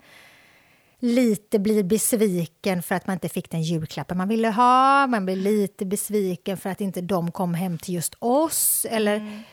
lite 1.04 1.60
blir 1.60 1.84
besviken 1.84 2.84
för 2.84 2.96
att 2.96 3.08
man 3.08 3.14
inte 3.14 3.30
fick 3.30 3.50
den 3.50 3.62
julklappen 3.62 4.18
man 4.18 4.28
ville 4.28 4.50
ha. 4.50 5.08
Man 5.08 5.26
blir 5.26 5.36
lite 5.36 5.86
besviken 5.86 6.58
för 6.58 6.70
att 6.70 6.82
inte 6.82 7.02
de 7.02 7.32
kom 7.32 7.54
hem 7.54 7.78
till 7.78 7.94
just 7.94 8.16
oss. 8.20 8.86
Eller 8.90 9.44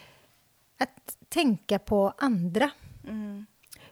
att 0.79 1.17
tänka 1.29 1.79
på 1.79 2.15
andra. 2.19 2.71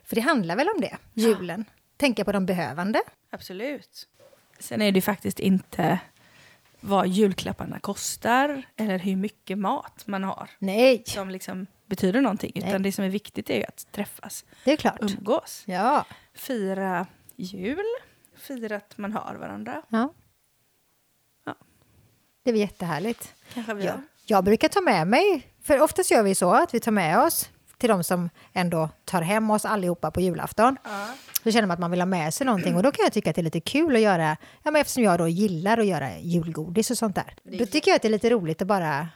För 0.03 0.15
det 0.15 0.21
handlar 0.21 0.55
väl 0.55 0.67
om 0.75 0.81
det, 0.81 0.97
julen. 1.13 1.65
Tänka 1.97 2.25
på 2.25 2.31
de 2.31 2.45
behövande. 2.45 3.01
Absolut. 3.31 4.07
Sen 4.59 4.81
är 4.81 4.91
det 4.91 4.97
ju 4.97 5.01
faktiskt 5.01 5.39
inte 5.39 5.99
vad 6.79 7.07
julklapparna 7.07 7.79
kostar 7.79 8.63
eller 8.75 8.99
hur 8.99 9.15
mycket 9.15 9.57
mat 9.57 10.03
man 10.07 10.23
har 10.23 10.49
Nej, 10.59 11.03
som 11.05 11.29
liksom 11.29 11.65
betyder 11.85 12.21
någonting. 12.21 12.51
Nej. 12.55 12.69
Utan 12.69 12.81
det 12.83 12.91
som 12.91 13.05
är 13.05 13.09
viktigt 13.09 13.49
är 13.49 13.55
ju 13.57 13.63
att 13.63 13.87
träffas, 13.91 14.45
det 14.63 14.71
är 14.71 14.77
klart. 14.77 14.97
umgås, 15.01 15.63
Ja. 15.65 16.05
fira 16.33 17.07
jul, 17.43 17.85
fira 18.35 18.75
att 18.75 18.97
man 18.97 19.13
har 19.13 19.35
varandra. 19.35 19.81
ja. 19.89 20.13
Ja. 21.45 21.55
Det 22.43 22.49
är 22.49 22.53
väl 22.53 22.59
jättehärligt. 22.61 23.33
Kanske 23.53 23.73
vi 23.73 23.83
Ja. 23.85 23.91
gör. 23.91 24.01
Jag 24.25 24.43
brukar 24.43 24.67
ta 24.67 24.81
med 24.81 25.07
mig, 25.07 25.47
för 25.63 25.81
oftast 25.81 26.11
gör 26.11 26.23
vi 26.23 26.35
så 26.35 26.51
att 26.53 26.73
vi 26.73 26.79
tar 26.79 26.91
med 26.91 27.19
oss 27.19 27.49
till 27.77 27.89
de 27.89 28.03
som 28.03 28.29
ändå 28.53 28.89
tar 29.05 29.21
hem 29.21 29.49
oss 29.51 29.65
allihopa 29.65 30.11
på 30.11 30.21
julafton. 30.21 30.77
Ja. 30.83 31.07
Så 31.43 31.51
känner 31.51 31.67
man 31.67 31.73
att 31.73 31.79
man 31.79 31.91
vill 31.91 32.01
ha 32.01 32.05
med 32.05 32.33
sig 32.33 32.45
någonting 32.45 32.75
och 32.75 32.83
då 32.83 32.91
kan 32.91 33.03
jag 33.03 33.13
tycka 33.13 33.29
att 33.29 33.35
det 33.35 33.41
är 33.41 33.43
lite 33.43 33.59
kul 33.61 33.95
att 33.95 34.01
göra, 34.01 34.37
ja, 34.63 34.71
men 34.71 34.81
eftersom 34.81 35.03
jag 35.03 35.17
då 35.19 35.27
gillar 35.27 35.77
att 35.77 35.85
göra 35.85 36.17
julgodis 36.17 36.91
och 36.91 36.97
sånt 36.97 37.15
där. 37.15 37.33
Då 37.43 37.65
tycker 37.65 37.91
jag 37.91 37.95
att 37.95 38.01
det 38.01 38.07
är 38.07 38.11
lite 38.11 38.29
roligt 38.29 38.61
att 38.61 38.67
bara 38.67 39.07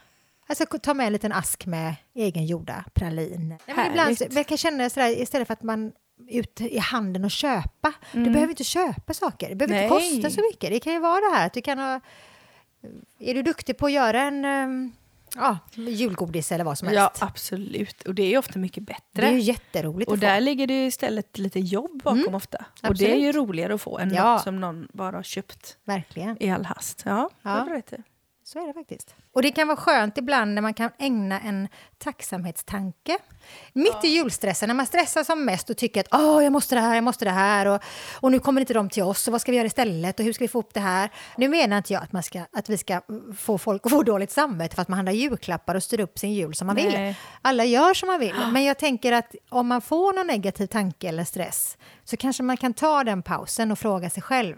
alltså, 0.48 0.66
ta 0.66 0.94
med 0.94 1.08
en 1.08 1.14
liten 1.14 1.32
ask 1.32 1.66
med 1.66 1.96
egengjorda 2.16 2.86
pralin. 2.94 3.50
Nej, 3.50 3.76
men 3.76 3.88
ibland 3.88 4.18
så, 4.18 4.26
jag 4.32 4.48
kan 4.48 4.58
känna 4.58 4.90
sådär, 4.90 5.22
istället 5.22 5.48
för 5.48 5.54
att 5.54 5.64
man 5.64 5.92
är 6.28 6.40
ute 6.40 6.76
i 6.76 6.78
handeln 6.78 7.26
och 7.26 7.32
köpa, 7.32 7.94
du 8.12 8.24
behöver 8.30 8.50
inte 8.50 8.64
köpa 8.64 9.14
saker, 9.14 9.50
det 9.50 9.56
behöver 9.56 9.74
inte 9.76 9.86
Mm. 9.96 10.00
Nej. 10.12 10.22
kosta 10.22 10.30
så 10.42 10.48
mycket. 10.52 10.70
Det 10.72 10.80
kan 10.80 10.94
ju 10.94 11.00
vara 11.00 11.22
det 11.22 11.36
här 11.36 11.46
att 11.48 11.54
du 11.54 11.62
kan 11.62 11.78
ha, 11.80 12.00
är 13.20 13.34
du 13.34 13.42
duktig 13.42 13.78
på 13.78 13.86
att 13.86 13.92
göra 13.92 14.22
en 14.22 14.46
ehm, 14.46 14.92
ja, 15.36 15.58
julgodis 15.76 16.52
eller 16.52 16.64
vad 16.64 16.78
som 16.78 16.88
helst. 16.88 17.18
ja, 17.22 17.28
absolut. 17.28 18.02
Och 18.02 18.16
det 18.16 18.24
är 18.24 18.30
ju 18.30 18.38
ofta 18.38 18.60
mycket 18.60 18.84
bättre. 18.84 19.02
det 19.12 19.28
är 19.28 19.32
ju 19.32 19.40
jätteroligt 19.40 20.12
Och 20.12 20.18
där 20.20 20.42
ligger 20.42 20.68
det 20.68 20.74
ju 20.74 20.86
istället 20.86 21.38
lite 21.38 21.60
jobb 21.60 22.02
bakom 22.04 22.36
ofta. 22.36 22.66
Och 22.88 22.96
det 22.98 23.12
är 23.12 23.16
ju 23.20 23.32
roligare 23.32 23.74
att 23.74 23.82
få 23.82 23.98
än 24.00 24.14
Ja. 24.14 24.34
något 24.34 24.44
som 24.44 24.60
någon 24.62 24.88
bara 24.94 25.16
har 25.16 25.24
köpt 25.24 25.78
Verkligen. 25.84 26.44
i 26.44 26.50
all 26.52 26.66
hast. 26.66 27.02
Ja, 27.06 27.30
det 27.44 27.50
Ja. 27.50 27.68
rätt 27.70 27.94
i. 27.94 27.98
Så 28.46 28.60
är 28.60 28.68
det 28.68 28.74
faktiskt. 28.74 29.16
Och 29.34 29.42
det 29.42 29.52
kan 29.52 29.68
vara 29.68 29.78
skönt 29.78 30.18
ibland 30.18 30.54
när 30.54 30.62
man 30.62 30.74
kan 30.74 30.92
ägna 31.00 31.40
en 31.40 31.68
tacksamhetstanke. 31.98 33.18
Mitt 33.74 34.04
i 34.04 34.08
julstressen, 34.08 34.68
när 34.68 34.74
man 34.74 34.86
stressar 34.86 35.24
som 35.24 35.46
mest 35.46 35.70
och 35.70 35.78
tycker 35.78 36.02
att 36.02 36.08
Åh, 36.12 36.44
jag 36.44 36.52
måste 36.52 36.76
det 36.76 36.82
här, 36.82 36.96
jag 36.96 37.04
måste 37.04 37.26
det 37.26 37.32
här 37.32 37.66
och, 37.66 37.84
och 38.20 38.32
nu 38.32 38.40
kommer 38.40 38.62
inte 38.62 38.74
de 38.74 38.90
till 38.90 39.04
oss 39.04 39.28
och 39.28 39.32
vad 39.32 39.42
ska 39.42 39.52
vi 39.52 39.58
göra 39.58 39.68
istället 39.68 40.20
och 40.20 40.26
hur 40.26 40.34
ska 40.34 40.44
vi 40.44 40.48
få 40.48 40.60
upp 40.60 40.74
det 40.74 40.80
här? 40.80 41.10
Nu 41.38 41.48
menar 41.50 41.78
inte 41.78 41.94
jag 41.94 42.04
att, 42.04 42.12
man 42.12 42.24
ska, 42.24 42.46
att 42.52 42.70
vi 42.70 42.78
ska 42.78 43.02
få 43.38 43.58
folk 43.58 43.86
att 43.86 43.92
få 43.92 44.04
dåligt 44.04 44.32
samvete 44.32 44.76
för 44.76 44.82
att 44.82 44.88
man 44.88 44.98
handlar 44.98 45.14
julklappar 45.14 45.76
och 45.76 45.84
styr 45.84 46.00
upp 46.00 46.20
sin 46.20 46.34
jul 46.34 46.56
som 46.56 46.68
man 46.68 46.76
vill. 46.76 46.94
Nej. 46.94 47.20
Alla 47.42 47.66
gör 47.66 47.94
som 47.94 48.08
man 48.08 48.20
vill, 48.20 48.36
men 48.52 48.64
jag 48.64 48.78
tänker 48.80 49.12
att 49.12 49.36
om 49.50 49.68
man 49.68 49.82
får 49.82 50.14
någon 50.14 50.28
negativ 50.28 50.68
tanke 50.68 51.08
eller 51.10 51.24
stress 51.24 51.78
så 52.04 52.18
kanske 52.18 52.44
man 52.44 52.58
kan 52.58 52.74
ta 52.74 53.04
den 53.04 53.24
pausen 53.24 53.72
och 53.72 53.80
fråga 53.80 54.10
sig 54.10 54.24
själv. 54.24 54.56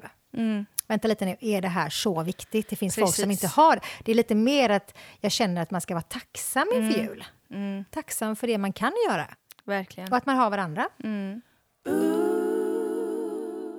Vänta 0.87 1.07
lite 1.07 1.25
nu, 1.25 1.37
är 1.39 1.61
det 1.61 1.67
här 1.67 1.89
så 1.89 2.23
viktigt? 2.23 2.69
Det 2.69 2.75
finns 2.75 2.95
folk 2.95 3.15
som 3.15 3.23
Precis. 3.29 3.43
inte 3.43 3.61
har 3.61 3.75
det. 3.75 3.81
Det 4.05 4.11
är 4.11 4.15
lite 4.15 4.35
mer 4.35 4.69
att 4.69 4.97
jag 5.21 5.31
känner 5.31 5.61
att 5.61 5.71
man 5.71 5.81
ska 5.81 5.93
vara 5.93 6.01
tacksam 6.03 6.67
inför 6.73 6.99
jul. 7.01 7.25
Tacksam 7.89 8.35
för 8.35 8.47
det 8.47 8.57
man 8.57 8.73
kan 8.73 8.91
göra 9.09 9.27
Verkligen. 9.63 10.11
och 10.11 10.17
att 10.17 10.25
man 10.25 10.37
har 10.37 10.49
varandra. 10.49 10.89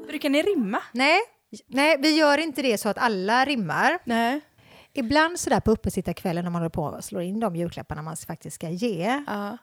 Brukar 0.09 0.29
ni 0.31 0.43
rimma? 0.43 0.83
Nej, 0.93 1.21
nej, 1.67 1.97
vi 2.01 2.17
gör 2.17 2.39
inte 2.39 2.63
det 2.63 2.79
så 2.79 2.89
att 2.89 2.99
alla 2.99 3.45
rimmar. 3.45 3.99
Nej. 4.05 4.41
Ibland 4.93 5.41
sådär 5.41 5.61
på 5.61 5.71
uppesittarkvällen 5.71 6.45
när 6.45 6.51
man 6.51 6.63
håller 6.63 6.71
på 6.71 6.83
och 6.85 7.05
slår 7.05 7.23
in 7.23 7.41
de 7.41 7.57
julklapparna 7.57 8.03
man 8.03 8.17
faktiskt 8.17 8.55
ska 8.55 8.69
ge. 8.69 9.23
Ja. 9.27 9.59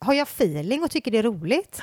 Har 0.00 0.14
jag 0.14 0.22
feeling 0.28 0.82
och 0.82 0.90
tycker 0.90 1.10
det 1.10 1.18
är 1.18 1.22
roligt, 1.22 1.82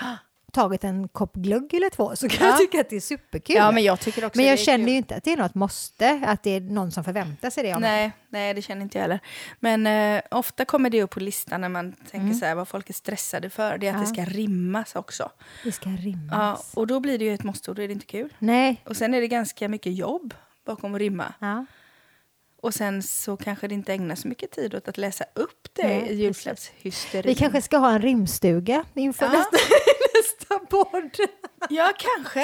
tagit 0.51 0.83
en 0.83 1.07
kopp 1.07 1.35
glögg 1.35 1.73
eller 1.73 1.89
två, 1.89 2.15
så 2.15 2.29
kan 2.29 2.45
Ja. 2.47 2.51
jag 2.51 2.59
tycka 2.59 2.81
att 2.81 2.89
det 2.89 2.95
är 2.95 2.99
superkul. 2.99 3.55
ja, 3.55 3.71
men 3.71 3.83
jag 3.83 3.99
tycker 3.99 4.25
också 4.25 4.37
Men 4.39 4.45
jag 4.47 4.59
känner 4.59 4.85
kul. 4.85 4.89
ju 4.91 4.97
inte 4.97 5.15
att 5.15 5.23
det 5.23 5.33
är 5.33 5.37
något 5.37 5.55
måste, 5.55 6.21
att 6.25 6.43
det 6.43 6.49
är 6.55 6.61
någon 6.61 6.91
som 6.91 7.03
förväntar 7.03 7.49
sig 7.49 7.63
det 7.63 7.79
mig. 7.79 7.81
Nej, 7.81 8.11
nej, 8.29 8.53
det 8.53 8.61
känner 8.61 8.81
inte 8.81 8.97
jag 8.97 9.01
heller. 9.03 9.19
Men 9.59 9.87
eh, 9.87 10.21
ofta 10.31 10.65
kommer 10.65 10.89
det 10.89 11.03
upp 11.03 11.09
på 11.11 11.19
listan 11.19 11.61
när 11.61 11.69
man 11.69 11.93
tänker 12.11 12.33
så 12.39 12.45
här, 12.45 12.55
vad 12.55 12.67
folk 12.67 12.89
är 12.89 12.93
stressade 12.93 13.49
för. 13.49 13.77
Det 13.77 13.87
är 13.87 13.91
att 13.91 13.95
Mm. 13.95 14.13
Ja. 14.15 14.23
det 14.23 14.29
ska 14.29 14.37
rimmas 14.37 14.95
också. 14.95 15.31
Det 15.63 15.71
ska 15.71 15.89
Ja, 15.89 15.97
rimmas. 15.99 16.71
och 16.73 16.87
då 16.87 16.99
blir 16.99 17.17
det 17.19 17.25
ju 17.25 17.33
ett 17.33 17.43
måste 17.43 17.71
och 17.71 17.75
då 17.75 17.81
är 17.81 17.87
det 17.87 17.93
inte 17.93 18.05
kul. 18.05 18.33
Nej. 18.39 18.81
Och 18.85 18.97
sen 18.97 19.13
är 19.13 19.21
det 19.21 19.27
ganska 19.27 19.69
mycket 19.69 19.93
jobb 19.95 20.33
bakom 20.65 20.95
att 20.95 20.99
rimma. 20.99 21.33
Ja. 21.39 21.65
Och 22.63 22.73
sen 22.73 23.03
så 23.03 23.37
kanske 23.37 23.67
det 23.67 23.73
inte 23.73 23.93
ägnas 23.93 24.21
så 24.21 24.27
mycket 24.27 24.51
tid 24.51 24.75
åt 24.75 24.87
att 24.87 24.97
läsa 24.97 25.23
upp 25.35 25.67
det 25.73 25.87
Nej, 25.87 26.07
i 26.09 26.13
julklappshysterin. 26.15 27.29
Vi 27.29 27.35
kanske 27.35 27.61
ska 27.61 27.77
ha 27.77 27.91
en 27.91 28.01
rimstuga 28.01 28.83
inför 28.93 29.25
Ja. 29.25 29.31
nästa, 29.31 29.57
nästa 30.21 30.59
podd. 30.59 31.11
Ja, 31.69 31.91
kanske. 31.97 32.39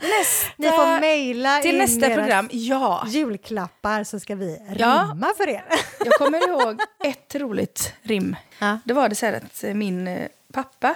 Nästa... 0.00 0.52
Ni 0.56 0.68
får 0.68 1.00
mejla 1.00 1.58
Till 1.58 1.70
in 1.74 1.78
nästa 1.78 2.10
program, 2.10 2.48
ja. 2.52 3.04
julklappar 3.08 4.04
så 4.04 4.20
ska 4.20 4.34
vi 4.34 4.58
Ja. 4.78 5.08
rimma 5.12 5.32
för 5.36 5.48
er. 5.48 5.64
Jag 6.04 6.14
kommer 6.14 6.48
ihåg 6.48 6.80
ett 7.04 7.34
roligt 7.34 7.94
rim. 8.02 8.36
Ja. 8.58 8.78
Det 8.84 8.94
var 8.94 9.08
det 9.08 9.14
så 9.14 9.26
här 9.26 9.32
att 9.32 9.64
eh, 9.64 9.74
min 9.74 10.08
eh, 10.08 10.28
pappa, 10.52 10.94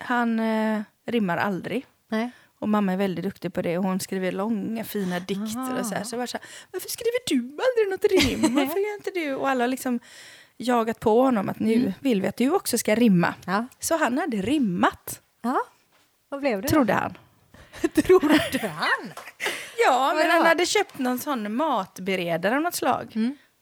han 0.00 0.40
eh, 0.40 0.80
rimmar 1.06 1.36
aldrig. 1.36 1.86
Nej. 2.10 2.30
Och 2.60 2.68
mamma 2.68 2.92
är 2.92 2.96
väldigt 2.96 3.24
duktig 3.24 3.52
på 3.52 3.62
det 3.62 3.78
och 3.78 3.84
hon 3.84 4.00
skriver 4.00 4.32
långa 4.32 4.84
fina 4.84 5.20
dikter 5.20 5.78
och 5.80 5.86
så 5.86 5.94
här. 5.94 6.04
Så 6.04 6.14
jag 6.14 6.18
var 6.18 6.26
så 6.26 6.38
här, 6.38 6.46
varför 6.72 6.88
skriver 6.88 7.18
du 7.26 7.36
aldrig 7.36 7.90
något 7.90 8.04
rim? 8.24 8.54
Varför 8.54 8.78
gör 8.78 8.94
inte 8.94 9.10
du? 9.10 9.34
Och 9.34 9.48
alla 9.48 9.66
liksom 9.66 10.00
jagat 10.58 11.00
på 11.00 11.22
honom 11.22 11.48
att 11.48 11.58
nu 11.58 11.94
vill 12.00 12.22
vi 12.22 12.28
att 12.28 12.36
du 12.36 12.50
också 12.50 12.78
ska 12.78 12.94
rimma. 12.94 13.34
Ja. 13.46 13.66
Så 13.78 13.96
han 13.96 14.18
hade 14.18 14.36
rimmat, 14.36 15.20
ja. 15.42 15.60
Vad 16.28 16.40
blev 16.40 16.62
det? 16.62 16.68
trodde 16.68 16.92
han. 16.92 17.18
Trodde 17.94 18.68
han? 18.68 19.12
Ja, 19.86 20.12
men 20.16 20.30
han 20.30 20.46
hade 20.46 20.66
köpt 20.66 20.98
någon 20.98 21.18
sån 21.18 21.54
matberedare 21.54 22.56
av 22.56 22.62
något 22.62 22.74
slag. 22.74 23.12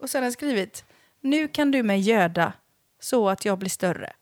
Och 0.01 0.11
så 0.11 0.19
hade 0.19 0.25
han 0.27 0.33
skrivit, 0.33 0.85
nu 1.21 1.49
kan 1.49 1.71
du 1.71 1.83
mig 1.83 2.01
göda 2.01 2.53
så 3.01 3.29
att 3.29 3.45
jag 3.45 3.59
blir 3.59 3.71
större. 3.71 4.07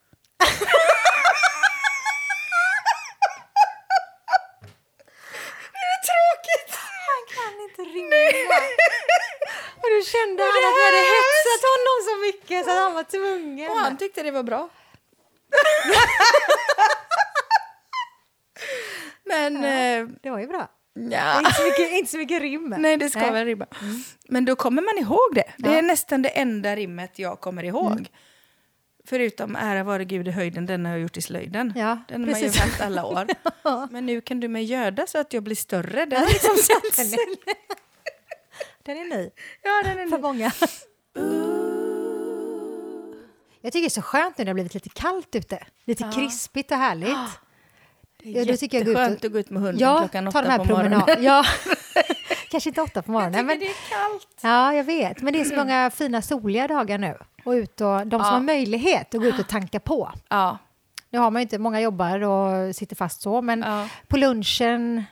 är 5.75 5.87
det 5.91 6.01
tråkigt? 6.11 6.71
Han 6.77 7.23
kan 7.35 7.61
inte 7.61 7.83
rimma. 7.99 8.74
Och 9.85 9.91
då 9.97 10.01
kände 10.15 10.43
han 10.43 10.51
att 10.69 10.75
vi 10.79 10.83
hade 10.89 11.03
hetsat 11.15 11.63
honom 11.73 11.97
så 12.09 12.15
mycket 12.27 12.59
så 12.65 12.71
att 12.71 12.77
han 12.79 12.95
var 12.95 13.03
tvungen. 13.05 13.71
Och 13.71 13.77
han 13.77 13.97
tyckte 13.97 14.23
det 14.23 14.31
var 14.31 14.43
bra. 14.43 14.69
Men, 19.25 19.57
eh, 19.57 20.09
Det 20.23 20.31
var 20.31 20.39
ju 20.39 20.47
bra. 20.47 20.69
ja. 21.11 21.39
Inte, 21.39 21.53
så 21.53 21.63
mycket, 21.65 21.93
inte 21.93 22.11
så 22.11 22.19
mycket 22.19 22.43
rim. 22.43 22.75
Nej, 22.79 22.97
det 22.97 23.11
ska 23.11 23.31
väl 23.31 23.45
rimma. 23.47 23.67
Men 24.29 24.45
då 24.45 24.57
kommer 24.57 24.83
man 24.83 24.99
ihåg 24.99 25.29
det. 25.35 25.53
Det 25.59 25.71
Ja. 25.71 25.77
är 25.79 25.83
nästan 25.83 26.23
det 26.23 26.29
enda 26.29 26.77
rimmet 26.77 27.19
jag 27.19 27.41
kommer 27.41 27.63
ihåg. 27.65 28.09
Förutom 29.07 29.57
ära 29.57 29.83
vare 29.85 30.05
Gud 30.05 30.29
i 30.29 30.31
höjden, 30.31 30.67
den 30.67 30.85
har 30.87 30.93
jag 30.93 31.01
gjort 31.01 31.17
i 31.17 31.23
slöjden. 31.23 31.73
Ja, 31.77 31.99
den 32.09 32.25
har 32.25 32.31
man 32.31 32.41
ju 32.41 32.47
precis. 32.47 32.63
haft 32.63 32.81
alla 32.81 33.05
år. 33.05 33.27
Men 33.91 34.07
nu 34.07 34.21
kan 34.21 34.41
du 34.41 34.49
mig 34.49 34.65
göda 34.65 35.07
så 35.07 35.19
att 35.19 35.33
jag 35.33 35.43
blir 35.43 35.57
större. 35.57 36.05
Den 36.07 36.21
har 36.21 36.27
liksom 36.29 36.57
satt 36.63 36.95
sig. 36.95 37.19
Är, 38.93 38.95
den 38.95 39.13
är 39.13 39.17
ny 39.17 39.31
Ja, 39.63 39.83
den 39.85 39.99
är 39.99 40.07
för 40.07 40.17
ny. 40.17 40.23
många. 40.23 40.53
Jag 43.61 43.73
tycker 43.73 43.81
det 43.83 43.87
är 43.89 43.91
så 43.91 44.03
skönt 44.03 44.39
nu 44.39 44.43
när 44.43 44.45
det 44.45 44.51
har 44.51 44.55
blivit 44.55 44.75
lite 44.75 44.89
kallt 44.89 45.35
ute. 45.35 45.59
Lite 45.85 46.11
krispigt 46.15 46.71
och 46.71 46.77
härligt. 46.79 47.19
Ja, 48.23 48.45
då 48.45 48.57
tycker 48.57 48.79
jag 48.79 48.87
gå 48.87 48.93
ut 48.93 48.97
och- 48.97 49.03
Jätteskönt 49.03 49.25
att 49.25 49.33
gå 49.33 49.39
ut 49.39 49.51
med 49.51 49.63
hunden 49.63 49.79
Ja, 49.81 49.99
klockan 49.99 50.33
ta 50.33 50.41
åtta 50.41 50.59
på 50.59 50.65
morgonen. 50.65 51.03
Ja. 51.25 51.45
Kanske 52.51 52.71
inte 52.71 52.83
åtta 52.83 53.03
på 53.03 53.07
Jag 53.07 53.13
morgonen. 53.13 53.33
tycker 53.33 53.45
Men, 53.47 53.59
det 53.59 53.67
är 53.67 53.75
kallt. 54.11 54.39
ja, 54.43 54.75
jag 54.75 54.85
vet. 54.85 55.23
Men 55.23 55.33
det 55.33 55.41
är 55.41 55.45
så 55.45 55.57
många 55.57 55.91
fina 55.91 56.23
soliga 56.23 56.69
dagar 56.69 56.99
nu. 56.99 57.19
Och 57.45 57.51
ut 57.53 57.81
och, 57.81 58.07
de 58.07 58.11
som 58.11 58.19
Ja. 58.21 58.25
har 58.25 58.41
möjlighet 58.41 59.15
att 59.15 59.21
gå 59.21 59.27
ut 59.27 59.39
och 59.41 59.49
tanka 59.49 59.81
på. 59.81 60.13
Ja, 60.29 60.59
Nu 61.11 61.19
har 61.19 61.31
man 61.31 61.41
ju 61.41 61.43
inte, 61.43 61.59
många 61.59 61.81
jobbar 61.81 62.21
och 62.23 62.77
sitter 62.77 62.97
fast 62.97 63.23
så, 63.23 63.43
men 63.43 63.61
Ja. 63.67 63.89
på 64.09 64.17
lunchen, 64.17 65.05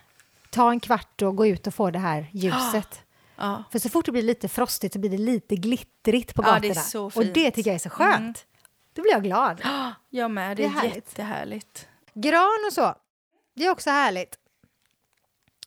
ta 0.50 0.70
en 0.70 0.80
kvart 0.80 1.22
och 1.22 1.36
gå 1.36 1.46
ut 1.46 1.66
och 1.66 1.74
få 1.74 1.90
det 1.90 1.98
här 1.98 2.26
ljuset. 2.32 3.00
Ja. 3.42 3.64
För 3.72 3.78
så 3.78 3.88
fort 3.88 4.06
det 4.06 4.12
blir 4.12 4.22
lite 4.22 4.48
frostigt 4.48 4.92
så 4.94 5.00
blir 5.00 5.10
det 5.10 5.18
lite 5.18 5.56
glittrigt 5.56 6.34
på 6.34 6.42
Ja, 6.42 6.46
gatorna. 6.46 6.60
det 6.60 6.68
är 6.68 6.74
så 6.82 7.04
och 7.06 7.12
fint. 7.12 7.34
det 7.34 7.50
tycker 7.50 7.70
jag 7.70 7.74
är 7.74 7.78
så 7.78 7.90
skönt. 7.90 8.46
Då 8.94 9.02
blir 9.02 9.12
jag 9.12 9.22
glad. 9.22 9.62
Jag 10.10 10.30
med, 10.30 10.56
det 10.56 10.62
Det 10.62 10.62
är, 10.62 10.66
är 10.66 10.70
härligt. 10.70 10.94
jättehärligt. 10.94 11.88
Gran 12.14 12.58
och 12.66 12.72
så, 12.72 12.94
det 13.54 13.64
är 13.66 13.70
också 13.70 13.90
härligt. 13.90 14.38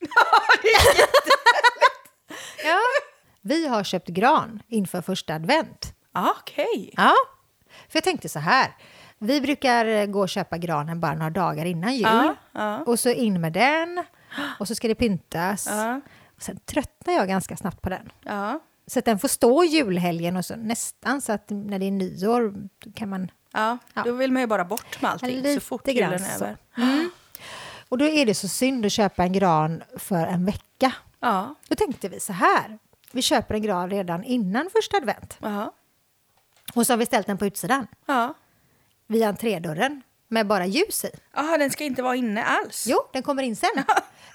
ja. 2.64 2.78
Vi 3.40 3.66
har 3.66 3.84
köpt 3.84 4.08
gran 4.08 4.62
inför 4.68 5.02
första 5.02 5.34
advent. 5.34 5.94
Okej. 6.14 6.94
Ja, 6.96 7.14
för 7.88 7.96
jag 7.96 8.04
tänkte 8.04 8.28
så 8.28 8.38
här. 8.38 8.76
Vi 9.18 9.40
brukar 9.40 10.06
gå 10.06 10.20
och 10.20 10.28
köpa 10.28 10.58
granen 10.58 11.00
bara 11.00 11.14
några 11.14 11.30
dagar 11.30 11.64
innan 11.66 11.94
jul. 11.94 12.02
Ja, 12.02 12.34
ja. 12.52 12.82
Och 12.86 13.00
så 13.00 13.08
in 13.10 13.40
med 13.40 13.52
den. 13.52 14.04
Och 14.58 14.68
så 14.68 14.74
ska 14.74 14.88
det 14.88 14.94
pyntas. 14.94 15.66
Ja, 15.70 15.94
Och 15.96 16.02
sen 16.38 16.58
tröttnar 16.64 17.14
jag 17.14 17.28
ganska 17.28 17.56
snabbt 17.56 17.82
på 17.82 17.88
den. 17.88 18.12
ja, 18.24 18.60
Så 18.86 18.98
att 18.98 19.04
den 19.04 19.18
får 19.18 19.28
stå 19.28 19.64
julhelgen 19.64 20.36
och 20.36 20.44
så 20.44 20.56
nästan 20.56 21.20
så 21.20 21.32
att 21.32 21.50
när 21.50 21.78
det 21.78 21.86
är 21.86 21.90
nyår 21.90 22.54
kan 22.94 23.08
man... 23.08 23.30
ja. 23.52 23.78
Ja. 23.94 24.02
Då 24.02 24.12
vill 24.12 24.32
man 24.32 24.42
ju 24.42 24.46
bara 24.46 24.64
bort 24.64 25.02
med 25.02 25.10
allting 25.10 25.36
Lite 25.36 25.54
så 25.54 25.60
fort 25.60 25.88
julen 25.88 26.12
är 26.22 26.34
över. 26.36 26.56
Och 27.88 27.98
då 27.98 28.04
är 28.04 28.26
det 28.26 28.34
så 28.34 28.48
synd 28.48 28.86
att 28.86 28.92
köpa 28.92 29.22
en 29.22 29.32
gran 29.32 29.82
för 29.96 30.26
en 30.26 30.44
vecka. 30.44 30.92
Ja, 31.20 31.54
Då 31.68 31.74
tänkte 31.74 32.08
vi 32.08 32.20
så 32.20 32.32
här. 32.32 32.78
vi 33.12 33.22
köper 33.22 33.54
en 33.54 33.62
gran 33.62 33.90
redan 33.90 34.24
innan 34.24 34.70
första 34.72 34.96
advent. 34.96 35.38
Ja. 35.42 35.72
Och 36.74 36.86
så 36.86 36.92
har 36.92 36.98
vi 36.98 37.06
ställt 37.06 37.26
den 37.26 37.38
på 37.38 37.46
utsidan, 37.46 37.86
Ja. 38.06 38.34
vid 39.06 39.22
entrédörren, 39.22 40.02
med 40.28 40.46
bara 40.46 40.66
ljus 40.66 41.04
i. 41.04 41.10
Jaha, 41.34 41.58
den 41.58 41.70
ska 41.70 41.84
inte 41.84 42.02
vara 42.02 42.16
inne 42.16 42.44
alls? 42.44 42.84
Jo, 42.88 42.98
den 43.12 43.22
kommer 43.22 43.42
in 43.42 43.56
sen. 43.56 43.70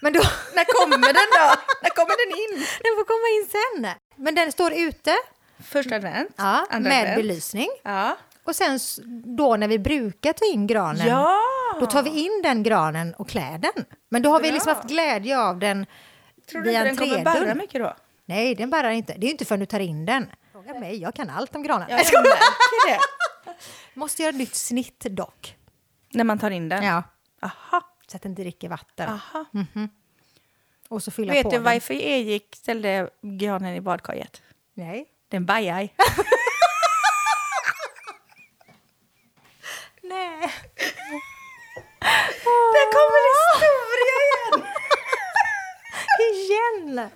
Men 0.02 0.14
då, 0.14 0.20
När 0.56 0.64
kommer 0.66 0.98
den 0.98 1.14
då? 1.14 1.56
När 1.82 1.90
kommer 1.90 2.16
den 2.30 2.38
in? 2.40 2.66
den 2.84 2.96
får 2.98 3.06
komma 3.06 3.28
in 3.38 3.50
sen. 3.52 4.02
Men 4.26 4.36
den 4.36 4.52
står 4.52 4.74
ute, 4.74 5.16
Första 5.64 5.96
advent? 5.96 6.32
ja, 6.36 6.66
andra 6.70 6.90
med 6.90 7.00
advent. 7.02 7.16
belysning. 7.18 7.68
Ja. 7.84 8.18
Och 8.44 8.56
sen 8.56 8.80
då 9.38 9.56
när 9.58 9.68
vi 9.68 9.80
brukar 9.80 10.34
ta 10.34 10.46
in 10.46 10.68
granen, 10.68 11.08
Ja! 11.08 11.40
då 11.80 11.86
tar 11.86 12.04
vi 12.04 12.10
in 12.10 12.42
den 12.44 12.64
granen 12.64 13.14
och 13.14 13.30
klär 13.30 13.58
den. 13.58 13.86
Men 14.10 14.22
då 14.22 14.30
har 14.32 14.40
vi 14.40 14.48
Bra. 14.48 14.54
liksom 14.54 14.76
haft 14.76 14.88
glädje 14.88 15.40
av 15.40 15.60
den 15.60 15.86
Tror 16.52 16.62
du 16.62 16.70
inte 16.72 16.84
den 16.84 16.98
kommer 16.98 17.24
barra 17.24 17.56
mycket 17.56 17.82
då? 17.82 17.96
Nej, 18.26 18.56
den 18.56 18.70
barrar 18.70 18.90
inte. 18.90 19.14
Det 19.18 19.28
är 19.28 19.32
inte 19.32 19.46
förrän 19.46 19.60
du 19.60 19.66
tar 19.66 19.80
in 19.80 20.06
den. 20.06 20.32
Fråga 20.52 20.80
mig, 20.80 21.02
jag 21.02 21.16
kan 21.16 21.30
allt 21.30 21.56
om 21.56 21.64
granar. 21.64 21.86
Ja, 21.90 21.98
jag 22.12 22.24
märker 22.24 22.90
det. 22.90 23.00
Måste 24.00 24.22
göra 24.22 24.30
ett 24.30 24.36
nytt 24.36 24.56
snitt 24.56 25.00
dock. 25.10 25.56
När 26.14 26.24
man 26.24 26.40
tar 26.40 26.52
in 26.52 26.70
den? 26.70 26.84
Ja, 26.84 27.04
Aha. 27.42 27.82
så 28.08 28.18
att 28.18 28.24
den 28.24 28.36
dricker 28.36 28.70
vatten. 28.70 29.10
Aha. 29.10 29.46
Och 30.90 31.04
så 31.04 31.12
fylla 31.12 31.34
Vet 31.34 31.44
på 31.44 31.50
du 31.50 31.56
den. 31.56 31.64
varför 31.64 31.94
Erik 31.94 32.56
ställde 32.56 33.10
granen 33.22 33.76
i 33.76 33.82
badkaret? 33.82 34.42
Nej. 34.74 35.06
Den 35.30 35.46
bajar. 35.46 35.82
Nej. 40.02 40.52
Där 42.74 42.88
kommer 42.96 43.22
historia 43.32 44.18
igen! 44.28 44.68
Igen! 47.00 47.10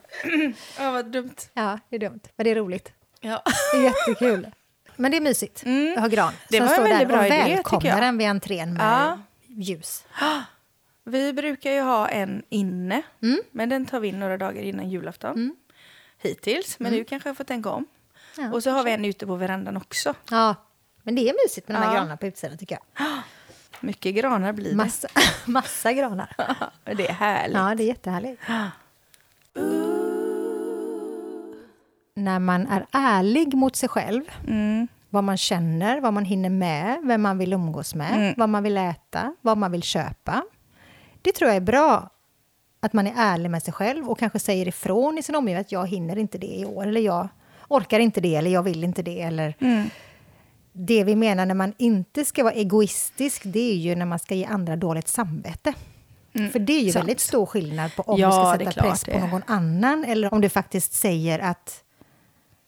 Ja, 0.80 0.92
vad 0.92 1.06
dumt. 1.12 1.36
Ja, 1.54 1.80
det 1.90 1.96
är 1.96 2.00
dumt. 2.00 2.20
Men 2.36 2.44
det 2.44 2.52
är 2.52 2.56
roligt. 2.56 2.94
Ja. 3.22 3.42
Det 3.74 3.78
är 3.78 3.84
jättekul. 3.84 4.52
Men 4.96 5.12
det 5.12 5.18
är 5.18 5.22
mysigt 5.22 5.64
att 5.96 6.02
ha 6.02 6.08
gran. 6.08 6.28
Mm. 6.28 6.36
Det 6.50 6.58
som 6.58 6.68
var 6.68 6.76
en 6.78 6.84
väldigt 6.84 7.08
bra 7.08 7.26
idé, 7.28 7.36
välkomnar 7.56 8.02
den 8.02 8.18
vid 8.18 8.28
entrén 8.28 8.74
med 8.74 8.84
Ja. 8.86 9.20
ljus. 9.48 10.06
Vi 11.04 11.34
brukar 11.34 11.72
ju 11.72 11.82
ha 11.82 12.08
en 12.10 12.44
inne, 12.50 13.02
Mm. 13.22 13.40
men 13.52 13.70
den 13.70 13.86
tar 13.86 14.00
vi 14.00 14.08
in 14.08 14.20
några 14.20 14.38
dagar 14.38 14.62
innan 14.62 14.90
julafton. 14.90 15.56
Hittills, 16.18 16.80
men 16.80 16.92
nu 16.94 17.04
kanske 17.04 17.30
jag 17.30 17.38
får 17.38 17.44
tänka 17.44 17.70
om. 17.70 17.86
Mm. 18.38 18.50
Ja, 18.50 18.56
och 18.56 18.64
så 18.64 18.70
har 18.72 18.84
vi 18.84 18.92
en 18.92 19.06
ute 19.06 19.26
på 19.28 19.36
verandan 19.36 19.78
också. 19.78 20.14
Ja, 20.32 20.56
men 21.04 21.16
det 21.16 21.30
är 21.30 21.34
mysigt 21.46 21.68
med 21.68 21.78
de 21.78 21.80
här 21.84 21.90
Ja. 21.90 21.96
granarna 21.96 22.18
på 22.18 22.26
utsidan 22.28 22.58
tycker 22.58 22.78
jag. 22.96 23.08
Mycket 23.80 24.16
granar 24.16 24.54
blir 24.54 24.70
det. 24.70 24.76
Massa, 24.76 25.08
massa 25.46 25.94
granar. 25.94 26.36
det 26.84 27.08
är 27.10 27.14
härligt. 27.14 27.58
Ja, 27.58 27.76
det 27.76 27.84
är 27.84 27.88
jättehärligt. 27.88 28.42
När 32.18 32.40
man 32.40 32.68
är 32.68 32.86
ärlig 32.92 33.54
mot 33.54 33.76
sig 33.76 33.90
själv, 33.90 34.22
Mm. 34.48 34.88
vad 35.10 35.24
man 35.24 35.38
känner, 35.38 36.02
vad 36.02 36.14
man 36.14 36.26
hinner 36.26 36.50
med, 36.50 36.98
vem 37.04 37.22
man 37.22 37.38
vill 37.38 37.54
umgås 37.54 37.96
med, 37.96 38.16
Mm. 38.16 38.34
vad 38.38 38.50
man 38.50 38.64
vill 38.64 38.78
äta, 38.78 39.36
vad 39.42 39.58
man 39.58 39.72
vill 39.72 39.84
köpa. 39.84 40.44
Det 41.22 41.32
tror 41.32 41.48
jag 41.50 41.56
är 41.56 41.62
bra, 41.62 42.10
att 42.80 42.94
man 42.94 43.08
är 43.08 43.14
ärlig 43.18 43.50
med 43.52 43.64
sig 43.64 43.74
själv 43.74 44.10
och 44.10 44.20
kanske 44.20 44.40
säger 44.40 44.68
ifrån 44.68 45.18
i 45.18 45.24
sin 45.24 45.36
omgivning 45.36 45.62
att 45.62 45.72
jag 45.72 45.88
hinner 45.88 46.18
inte 46.18 46.38
det 46.38 46.56
i 46.60 46.66
år, 46.66 46.88
eller 46.88 47.02
jag 47.02 47.28
orkar 47.68 48.00
inte 48.00 48.22
det, 48.22 48.36
eller 48.36 48.52
jag 48.52 48.64
vill 48.64 48.84
inte 48.84 49.02
det, 49.02 49.22
eller 49.22 49.56
Mm. 49.60 49.90
det 50.74 51.04
vi 51.04 51.16
menar 51.16 51.46
när 51.46 51.56
man 51.56 51.74
inte 51.78 52.26
ska 52.26 52.44
vara 52.44 52.54
egoistisk, 52.54 53.42
det 53.46 53.72
är 53.72 53.76
ju 53.76 53.96
när 53.96 54.06
man 54.06 54.20
ska 54.20 54.36
ge 54.36 54.46
andra 54.46 54.76
dåligt 54.76 55.08
samvete. 55.08 55.74
För 56.52 56.60
det 56.60 56.74
är 56.74 56.82
ju 56.84 56.92
sant. 56.92 57.04
väldigt 57.04 57.20
stor 57.20 57.46
skillnad 57.46 57.96
på 57.96 58.02
om 58.04 58.20
Ja, 58.20 58.28
du 58.28 58.34
ska 58.60 58.66
sätta 58.66 58.82
press 58.82 59.04
på 59.04 59.20
någon 59.28 59.44
annan 59.48 60.04
eller 60.06 60.34
om 60.34 60.42
du 60.42 60.50
faktiskt 60.50 60.94
säger 60.94 61.40
att 61.40 61.82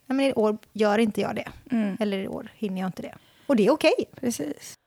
Nej, 0.10 0.16
men 0.18 0.26
i 0.26 0.34
år 0.34 0.58
gör 0.74 0.98
inte 1.00 1.22
jag 1.22 1.36
det. 1.36 1.52
Mm. 1.72 1.98
Eller 2.00 2.18
i 2.18 2.28
år 2.28 2.52
hinner 2.56 2.82
jag 2.82 2.88
inte 2.88 3.02
det. 3.02 3.16
Och 3.48 3.56
det 3.56 3.66
är 3.68 3.72
okej. 3.72 3.94
Precis. 4.16 4.80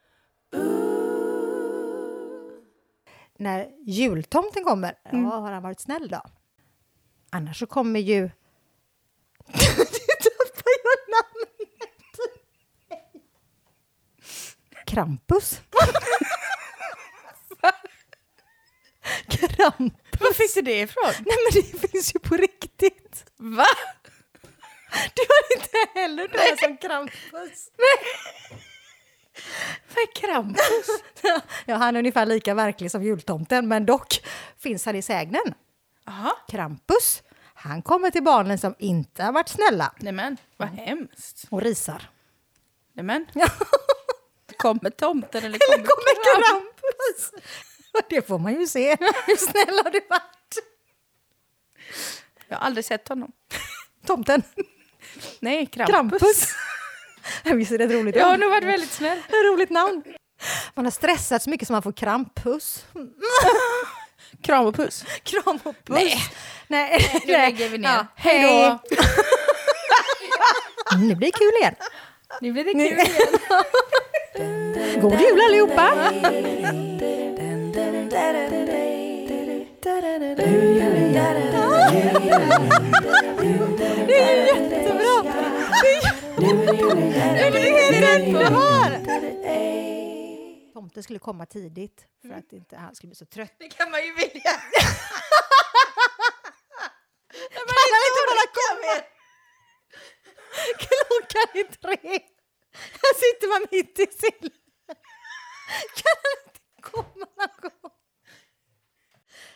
När 3.37 3.69
jultomten 3.87 4.65
kommer, 4.65 4.95
Mm. 5.13 5.25
ja, 5.25 5.31
har 5.31 5.53
han 5.53 5.63
varit 5.63 5.81
snäll 5.81 6.09
då? 6.09 6.23
Annars 7.31 7.59
så 7.59 7.67
kommer 7.67 8.01
ju... 8.01 8.21
du 9.47 9.75
tappar 10.23 10.71
ju 10.71 11.13
namnet! 11.13 11.57
Krampus. 14.87 15.61
Krampus. 19.29 19.91
Var 20.21 20.33
fick 20.33 20.55
du 20.55 20.63
det 20.63 20.81
ifrån? 20.81 21.05
Nej 21.27 21.37
men 21.53 21.63
det 21.63 21.89
finns 21.89 22.15
ju 22.15 22.19
på 22.19 22.35
riktigt. 22.37 23.25
Va? 23.37 23.65
Du 25.15 25.23
har 25.29 25.57
inte 25.57 26.01
heller 26.01 26.23
hört 26.23 26.33
talas 26.33 26.63
om 26.71 26.77
Krampus? 26.77 27.71
Vad 29.95 30.03
är 30.03 30.15
Krampus? 30.15 30.87
Ja, 31.67 31.75
han 31.77 31.97
är 31.97 31.99
ungefär 31.99 32.27
lika 32.27 32.55
verklig 32.55 32.91
som 32.91 33.03
jultomten, 33.03 33.69
men 33.69 33.87
dock 33.87 34.21
finns 34.59 34.87
han 34.87 34.97
i 34.97 35.03
sägnen. 35.03 35.55
Jaha. 36.07 36.33
Krampus, 36.49 37.23
han 37.55 37.83
kommer 37.83 38.11
till 38.11 38.23
barnen 38.23 38.59
som 38.59 38.75
inte 38.79 39.23
har 39.23 39.33
varit 39.33 39.49
snälla 39.49 39.95
Nämen, 39.99 40.37
vad 40.57 40.69
hemskt. 40.69 41.45
och 41.51 41.63
risar. 41.63 42.11
Nämen. 42.93 43.27
Kommer 44.57 44.91
tomten 44.91 45.45
eller 45.45 45.49
Eller 45.49 45.59
kommer, 45.77 45.87
kommer 45.87 46.25
Krampus? 46.25 47.31
Krampus? 47.31 47.45
Och 47.93 48.01
det 48.11 48.27
får 48.27 48.39
man 48.39 48.61
ju 48.61 48.67
se. 48.67 48.97
Hur 49.27 49.37
snäll 49.37 49.81
har 49.85 49.91
du 49.91 50.01
varit? 50.11 50.59
Jag 52.49 52.57
har 52.57 52.67
aldrig 52.67 52.85
sett 52.85 53.09
honom. 53.09 53.33
Tomten. 54.07 54.43
Nej, 55.41 55.67
Krampus. 55.67 55.93
Krampus. 55.95 56.49
Visst 57.45 57.73
är 57.73 57.79
det 57.79 57.85
ett 57.85 57.91
roligt 57.91 58.17
Jag 58.17 58.27
har 58.27 58.39
nog 58.39 58.51
varit 58.51 58.65
väldigt 58.65 58.93
snäll. 58.93 59.19
Ett 59.29 59.33
roligt 59.53 59.71
namn. 59.71 60.03
Man 60.75 60.85
har 60.85 60.93
stressat 60.93 61.43
så 61.43 61.51
mycket 61.51 61.67
som 61.67 61.75
man 61.75 61.83
får 61.83 61.93
krampus. 61.93 62.85
Kram 64.43 64.67
och 64.67 64.75
puss. 64.75 65.05
Kram 65.23 65.59
och 65.63 65.85
puss. 65.85 65.97
Nej. 65.97 66.17
Nej. 66.69 67.23
Nu 67.27 67.33
lägger 67.33 67.69
vi 67.69 67.79
ner. 67.79 67.89
Ja, 67.89 68.07
Hej 68.17 68.43
då. 68.43 68.79
Det 71.09 71.15
blir 71.15 71.31
kul 71.31 71.53
igen. 71.61 71.75
Nu 72.41 72.53
blir 72.53 72.65
det 72.65 72.73
kul 72.73 72.81
igen. 72.81 73.07
God 75.01 75.21
jul 75.21 75.41
allihopa! 75.41 75.95
Det 79.83 79.89
är 79.89 80.21
jättebra! 81.15 81.73
Det 84.07 84.19
är 84.19 84.43
helt 87.93 88.27
underbart! 88.27 89.05
Tomten 90.73 91.03
skulle 91.03 91.19
komma 91.19 91.47
tidigt 91.47 92.07
för 92.23 92.31
att 92.35 92.53
inte 92.53 92.77
han 92.77 92.95
skulle 92.95 93.09
bli 93.09 93.17
så 93.17 93.27
trött. 93.27 93.55
Det 93.59 93.69
kan 93.69 93.91
man 93.91 94.05
ju 94.05 94.15
vilja. 94.15 94.53
Kan 97.53 97.67
han 97.69 98.03
inte 98.09 98.23
bara 98.31 98.47
komma? 98.61 98.95
Klockan 100.79 101.49
är 101.55 101.65
tre. 101.83 102.19
Här 102.73 103.15
sitter 103.15 103.49
man 103.49 103.63
mitt 103.71 103.99
i 103.99 104.07
sill. 104.07 104.51
Kan 105.95 106.17
han 106.23 106.33
inte 106.47 106.61
komma 106.81 107.27
någon 107.39 107.55
gång? 107.61 107.80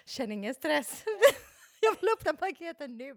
Känn 0.07 0.33
ingen 0.33 0.55
stress. 0.55 1.05
Jag 1.81 1.97
vill 2.01 2.09
öppna 2.19 2.35
paketen 2.35 2.97
nu. 2.97 3.17